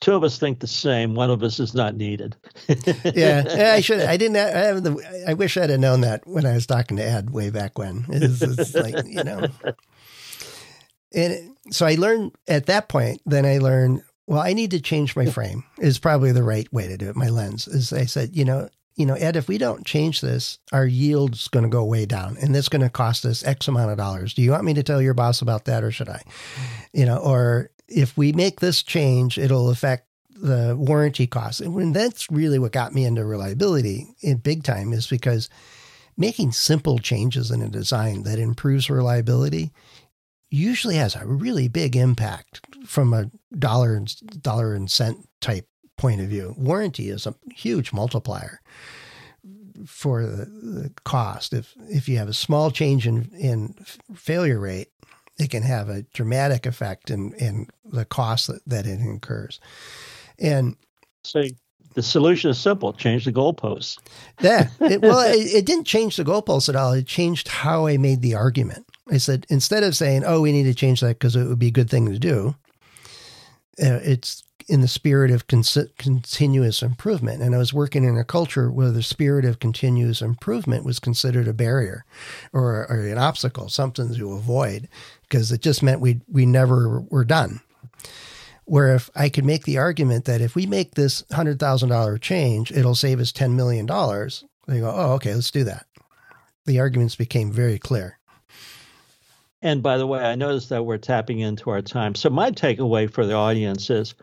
two 0.00 0.14
of 0.14 0.24
us 0.24 0.38
think 0.38 0.58
the 0.58 0.66
same. 0.66 1.14
One 1.14 1.30
of 1.30 1.42
us 1.42 1.60
is 1.60 1.74
not 1.74 1.94
needed. 1.94 2.36
yeah, 3.14 3.72
I 3.74 3.80
should. 3.80 4.00
I 4.00 4.16
didn't. 4.16 4.36
I, 4.36 4.48
have 4.48 4.82
the, 4.82 5.24
I 5.26 5.34
wish 5.34 5.56
I'd 5.56 5.70
have 5.70 5.80
known 5.80 6.02
that 6.02 6.26
when 6.26 6.44
I 6.44 6.52
was 6.54 6.66
talking 6.66 6.98
to 6.98 7.02
Ed 7.02 7.30
way 7.30 7.50
back 7.50 7.78
when. 7.78 8.04
It's, 8.08 8.42
it's 8.42 8.74
like 8.74 9.06
you 9.06 9.24
know, 9.24 9.46
and 11.14 11.56
so 11.70 11.86
I 11.86 11.94
learned 11.94 12.32
at 12.48 12.66
that 12.66 12.88
point, 12.88 13.20
then 13.26 13.46
I 13.46 13.58
learned, 13.58 14.02
well, 14.26 14.40
I 14.40 14.52
need 14.52 14.70
to 14.72 14.80
change 14.80 15.16
my 15.16 15.26
frame 15.26 15.64
is 15.78 15.98
probably 15.98 16.32
the 16.32 16.42
right 16.42 16.70
way 16.72 16.88
to 16.88 16.96
do 16.96 17.08
it. 17.08 17.16
My 17.16 17.28
lens 17.28 17.68
is 17.68 17.92
I 17.92 18.04
said, 18.04 18.36
you 18.36 18.44
know, 18.44 18.68
you 18.94 19.06
know, 19.06 19.14
Ed, 19.14 19.36
if 19.36 19.48
we 19.48 19.58
don't 19.58 19.86
change 19.86 20.20
this, 20.20 20.58
our 20.70 20.86
yield's 20.86 21.48
going 21.48 21.64
to 21.64 21.70
go 21.70 21.84
way 21.84 22.04
down 22.04 22.36
and 22.40 22.54
that's 22.54 22.68
going 22.68 22.82
to 22.82 22.90
cost 22.90 23.24
us 23.24 23.42
X 23.44 23.66
amount 23.68 23.90
of 23.90 23.96
dollars. 23.96 24.34
Do 24.34 24.42
you 24.42 24.50
want 24.50 24.64
me 24.64 24.74
to 24.74 24.82
tell 24.82 25.00
your 25.00 25.14
boss 25.14 25.40
about 25.40 25.64
that 25.64 25.82
or 25.82 25.90
should 25.90 26.10
I? 26.10 26.22
You 26.92 27.06
know, 27.06 27.16
or 27.16 27.70
if 27.88 28.16
we 28.16 28.32
make 28.32 28.60
this 28.60 28.82
change, 28.82 29.38
it'll 29.38 29.70
affect 29.70 30.08
the 30.30 30.76
warranty 30.76 31.26
costs. 31.26 31.60
And 31.60 31.94
that's 31.94 32.30
really 32.30 32.58
what 32.58 32.72
got 32.72 32.94
me 32.94 33.04
into 33.04 33.24
reliability 33.24 34.08
in 34.20 34.38
big 34.38 34.62
time 34.62 34.92
is 34.92 35.06
because 35.06 35.48
making 36.16 36.52
simple 36.52 36.98
changes 36.98 37.50
in 37.50 37.62
a 37.62 37.68
design 37.68 38.24
that 38.24 38.38
improves 38.38 38.90
reliability 38.90 39.72
usually 40.52 40.96
has 40.96 41.16
a 41.16 41.26
really 41.26 41.68
big 41.68 41.96
impact 41.96 42.60
from 42.86 43.12
a 43.12 43.30
dollar 43.58 43.94
and 43.94 44.42
dollar 44.42 44.74
and 44.74 44.90
cent 44.90 45.28
type 45.40 45.66
point 45.96 46.20
of 46.20 46.28
view. 46.28 46.54
Warranty 46.58 47.08
is 47.08 47.26
a 47.26 47.34
huge 47.54 47.92
multiplier 47.92 48.60
for 49.86 50.26
the, 50.26 50.44
the 50.44 50.92
cost. 51.04 51.52
If 51.52 51.74
if 51.88 52.08
you 52.08 52.18
have 52.18 52.28
a 52.28 52.34
small 52.34 52.70
change 52.70 53.06
in, 53.06 53.30
in 53.38 53.74
failure 54.14 54.60
rate, 54.60 54.88
it 55.38 55.50
can 55.50 55.62
have 55.62 55.88
a 55.88 56.02
dramatic 56.14 56.66
effect 56.66 57.10
in, 57.10 57.32
in 57.34 57.68
the 57.84 58.04
cost 58.04 58.48
that, 58.48 58.60
that 58.66 58.86
it 58.86 59.00
incurs. 59.00 59.60
And 60.38 60.76
so 61.24 61.44
the 61.94 62.02
solution 62.02 62.50
is 62.50 62.58
simple 62.58 62.92
change 62.92 63.24
the 63.24 63.32
goalposts. 63.32 63.98
yeah. 64.40 64.68
It, 64.80 65.00
well, 65.02 65.20
it, 65.34 65.54
it, 65.54 65.66
didn't 65.66 65.86
change 65.86 66.16
the 66.16 66.24
goalposts 66.24 66.68
at 66.68 66.76
all. 66.76 66.92
It 66.92 67.06
changed 67.06 67.48
how 67.48 67.86
I 67.86 67.96
made 67.96 68.22
the 68.22 68.34
argument. 68.34 68.86
I 69.10 69.18
said, 69.18 69.46
instead 69.48 69.82
of 69.82 69.96
saying, 69.96 70.24
oh, 70.24 70.40
we 70.40 70.52
need 70.52 70.64
to 70.64 70.74
change 70.74 71.00
that 71.00 71.18
because 71.18 71.36
it 71.36 71.46
would 71.46 71.58
be 71.58 71.68
a 71.68 71.72
good 71.72 71.90
thing 71.90 72.06
to 72.06 72.18
do, 72.18 72.54
uh, 73.82 74.00
it's 74.02 74.44
in 74.68 74.80
the 74.80 74.88
spirit 74.88 75.30
of 75.30 75.48
con- 75.48 75.64
continuous 75.98 76.82
improvement. 76.82 77.42
And 77.42 77.54
I 77.54 77.58
was 77.58 77.74
working 77.74 78.04
in 78.04 78.16
a 78.16 78.24
culture 78.24 78.70
where 78.70 78.92
the 78.92 79.02
spirit 79.02 79.44
of 79.44 79.58
continuous 79.58 80.22
improvement 80.22 80.84
was 80.84 81.00
considered 81.00 81.48
a 81.48 81.52
barrier 81.52 82.04
or, 82.52 82.86
or 82.88 83.00
an 83.00 83.18
obstacle, 83.18 83.68
something 83.68 84.14
to 84.14 84.32
avoid, 84.32 84.88
because 85.22 85.50
it 85.50 85.62
just 85.62 85.82
meant 85.82 86.00
we 86.00 86.20
we 86.30 86.46
never 86.46 87.00
were 87.00 87.24
done. 87.24 87.60
Where 88.64 88.94
if 88.94 89.10
I 89.16 89.28
could 89.28 89.44
make 89.44 89.64
the 89.64 89.78
argument 89.78 90.26
that 90.26 90.40
if 90.40 90.54
we 90.54 90.66
make 90.66 90.94
this 90.94 91.24
hundred 91.32 91.58
thousand 91.58 91.88
dollar 91.88 92.16
change, 92.18 92.70
it'll 92.70 92.94
save 92.94 93.18
us 93.18 93.32
ten 93.32 93.56
million 93.56 93.86
dollars, 93.86 94.44
they 94.68 94.78
go, 94.78 94.94
oh, 94.94 95.14
okay, 95.14 95.34
let's 95.34 95.50
do 95.50 95.64
that. 95.64 95.86
The 96.66 96.78
arguments 96.78 97.16
became 97.16 97.50
very 97.50 97.78
clear. 97.80 98.18
And 99.62 99.82
by 99.82 99.96
the 99.96 100.06
way, 100.06 100.20
I 100.20 100.34
noticed 100.34 100.68
that 100.70 100.84
we're 100.84 100.98
tapping 100.98 101.38
into 101.38 101.70
our 101.70 101.82
time. 101.82 102.14
So 102.14 102.28
my 102.30 102.50
takeaway 102.50 103.10
for 103.10 103.24
the 103.24 103.34
audience 103.34 103.88
is 103.90 104.14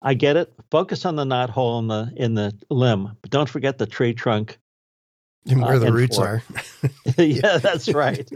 I 0.00 0.14
get 0.14 0.36
it. 0.36 0.52
Focus 0.70 1.04
on 1.04 1.16
the 1.16 1.24
knot 1.24 1.50
hole 1.50 1.78
in 1.80 1.88
the 1.88 2.12
in 2.16 2.34
the 2.34 2.54
limb, 2.70 3.16
but 3.20 3.30
don't 3.30 3.48
forget 3.48 3.78
the 3.78 3.86
tree 3.86 4.14
trunk 4.14 4.58
And 5.48 5.62
where 5.62 5.74
uh, 5.74 5.78
the 5.78 5.92
roots 5.92 6.18
are. 6.18 6.42
yeah, 7.18 7.58
that's 7.58 7.88
right. 7.88 8.28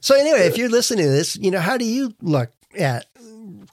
so 0.00 0.16
anyway, 0.16 0.46
if 0.46 0.58
you're 0.58 0.68
listening 0.68 1.04
to 1.04 1.10
this, 1.10 1.36
you 1.36 1.52
know, 1.52 1.60
how 1.60 1.76
do 1.76 1.84
you 1.84 2.12
look 2.20 2.50
at 2.76 3.06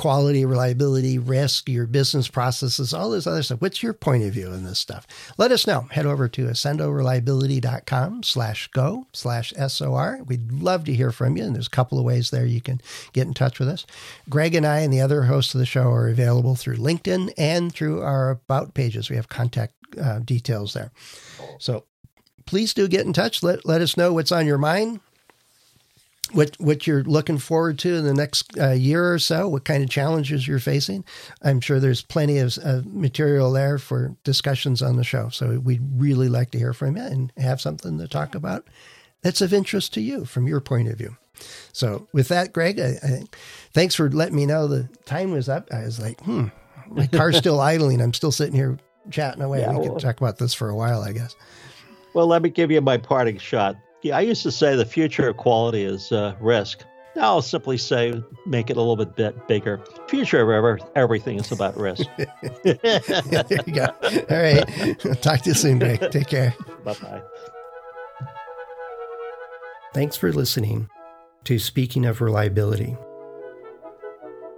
quality, 0.01 0.43
reliability, 0.43 1.19
risk, 1.19 1.69
your 1.69 1.85
business 1.85 2.27
processes, 2.27 2.91
all 2.91 3.11
this 3.11 3.27
other 3.27 3.43
stuff. 3.43 3.61
What's 3.61 3.83
your 3.83 3.93
point 3.93 4.23
of 4.23 4.33
view 4.33 4.51
in 4.51 4.63
this 4.63 4.79
stuff? 4.79 5.05
Let 5.37 5.51
us 5.51 5.67
know. 5.67 5.81
Head 5.91 6.07
over 6.07 6.27
to 6.27 6.45
accendoreliability.com 6.47 8.23
slash 8.23 8.67
go 8.69 9.05
slash 9.13 9.53
SOR. 9.67 10.23
We'd 10.25 10.51
love 10.51 10.85
to 10.85 10.95
hear 10.95 11.11
from 11.11 11.37
you. 11.37 11.43
And 11.43 11.53
there's 11.53 11.67
a 11.67 11.69
couple 11.69 11.99
of 11.99 12.03
ways 12.03 12.31
there 12.31 12.47
you 12.47 12.61
can 12.61 12.81
get 13.13 13.27
in 13.27 13.35
touch 13.35 13.59
with 13.59 13.69
us. 13.69 13.85
Greg 14.27 14.55
and 14.55 14.65
I 14.65 14.79
and 14.79 14.91
the 14.91 15.01
other 15.01 15.25
hosts 15.25 15.53
of 15.53 15.59
the 15.59 15.67
show 15.67 15.91
are 15.91 16.09
available 16.09 16.55
through 16.55 16.77
LinkedIn 16.77 17.31
and 17.37 17.71
through 17.71 18.01
our 18.01 18.31
about 18.31 18.73
pages. 18.73 19.07
We 19.07 19.17
have 19.17 19.29
contact 19.29 19.75
uh, 20.01 20.17
details 20.17 20.73
there. 20.73 20.89
So 21.59 21.85
please 22.47 22.73
do 22.73 22.87
get 22.87 23.05
in 23.05 23.13
touch. 23.13 23.43
Let, 23.43 23.67
let 23.67 23.81
us 23.81 23.95
know 23.95 24.13
what's 24.13 24.31
on 24.31 24.47
your 24.47 24.57
mind 24.57 24.99
what 26.33 26.55
what 26.59 26.87
you're 26.87 27.03
looking 27.03 27.37
forward 27.37 27.79
to 27.79 27.95
in 27.95 28.05
the 28.05 28.13
next 28.13 28.57
uh, 28.59 28.71
year 28.71 29.13
or 29.13 29.19
so, 29.19 29.47
what 29.47 29.65
kind 29.65 29.83
of 29.83 29.89
challenges 29.89 30.47
you're 30.47 30.59
facing. 30.59 31.03
I'm 31.41 31.61
sure 31.61 31.79
there's 31.79 32.01
plenty 32.01 32.39
of 32.39 32.57
uh, 32.63 32.81
material 32.85 33.51
there 33.51 33.77
for 33.77 34.15
discussions 34.23 34.81
on 34.81 34.97
the 34.97 35.03
show. 35.03 35.29
So 35.29 35.59
we'd 35.59 35.81
really 35.95 36.29
like 36.29 36.51
to 36.51 36.57
hear 36.57 36.73
from 36.73 36.97
you 36.97 37.03
and 37.03 37.33
have 37.37 37.61
something 37.61 37.97
to 37.97 38.07
talk 38.07 38.35
about 38.35 38.65
that's 39.21 39.41
of 39.41 39.53
interest 39.53 39.93
to 39.93 40.01
you 40.01 40.25
from 40.25 40.47
your 40.47 40.59
point 40.59 40.87
of 40.89 40.97
view. 40.97 41.17
So 41.71 42.07
with 42.13 42.27
that, 42.27 42.53
Greg, 42.53 42.79
I, 42.79 42.97
I, 43.03 43.23
thanks 43.73 43.95
for 43.95 44.09
letting 44.09 44.35
me 44.35 44.45
know 44.45 44.67
the 44.67 44.89
time 45.05 45.31
was 45.31 45.49
up. 45.49 45.71
I 45.71 45.83
was 45.83 45.99
like, 45.99 46.19
hmm, 46.21 46.47
my 46.87 47.07
car's 47.07 47.37
still 47.37 47.59
idling. 47.61 48.01
I'm 48.01 48.13
still 48.13 48.31
sitting 48.31 48.55
here 48.55 48.77
chatting 49.09 49.41
away. 49.41 49.61
Yeah, 49.61 49.71
we 49.71 49.79
well, 49.79 49.93
could 49.93 50.01
talk 50.01 50.19
about 50.19 50.37
this 50.37 50.53
for 50.53 50.69
a 50.69 50.75
while, 50.75 51.01
I 51.01 51.13
guess. 51.13 51.35
Well, 52.13 52.27
let 52.27 52.41
me 52.41 52.49
give 52.49 52.71
you 52.71 52.81
my 52.81 52.97
parting 52.97 53.37
shot. 53.37 53.75
Yeah, 54.01 54.17
I 54.17 54.21
used 54.21 54.43
to 54.43 54.51
say 54.51 54.75
the 54.75 54.85
future 54.85 55.29
of 55.29 55.37
quality 55.37 55.83
is 55.83 56.11
uh, 56.11 56.35
risk. 56.39 56.83
Now 57.15 57.23
I'll 57.23 57.41
simply 57.41 57.77
say, 57.77 58.21
make 58.45 58.69
it 58.69 58.77
a 58.77 58.79
little 58.79 58.95
bit, 58.95 59.15
bit 59.15 59.47
bigger. 59.47 59.81
Future 60.07 60.41
of 60.41 60.49
ever, 60.49 60.79
everything 60.95 61.37
is 61.39 61.51
about 61.51 61.77
risk. 61.77 62.07
there 62.63 62.79
you 63.67 63.73
go. 63.73 63.85
All 64.29 64.41
right. 64.41 64.99
Talk 65.21 65.41
to 65.41 65.49
you 65.49 65.53
soon, 65.53 65.79
Greg. 65.79 65.99
Take 66.11 66.27
care. 66.27 66.55
Bye 66.83 66.95
bye. 67.01 67.21
Thanks 69.93 70.15
for 70.15 70.31
listening 70.31 70.87
to 71.43 71.59
Speaking 71.59 72.05
of 72.05 72.21
Reliability. 72.21 72.95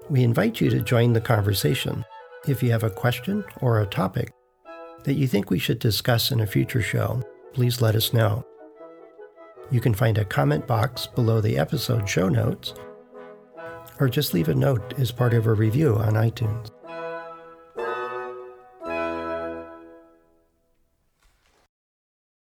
We 0.09 0.23
invite 0.23 0.61
you 0.61 0.69
to 0.69 0.81
join 0.81 1.13
the 1.13 1.21
conversation 1.21 2.05
if 2.47 2.61
you 2.61 2.71
have 2.71 2.83
a 2.83 2.89
question 2.89 3.43
or 3.61 3.81
a 3.81 3.85
topic 3.87 4.31
that 5.05 5.15
you 5.15 5.27
think 5.27 5.49
we 5.49 5.59
should 5.59 5.79
discuss 5.79 6.31
in 6.31 6.39
a 6.39 6.45
future 6.45 6.81
show. 6.81 7.23
Please 7.53 7.81
let 7.81 7.95
us 7.95 8.13
know. 8.13 8.45
You 9.71 9.79
can 9.81 9.93
find 9.93 10.17
a 10.17 10.25
comment 10.25 10.67
box 10.67 11.07
below 11.07 11.41
the 11.41 11.57
episode 11.57 12.07
show 12.07 12.29
notes, 12.29 12.73
or 13.99 14.09
just 14.09 14.33
leave 14.33 14.49
a 14.49 14.55
note 14.55 14.99
as 14.99 15.11
part 15.11 15.33
of 15.33 15.47
a 15.47 15.53
review 15.53 15.95
on 15.95 16.13
iTunes. 16.13 16.72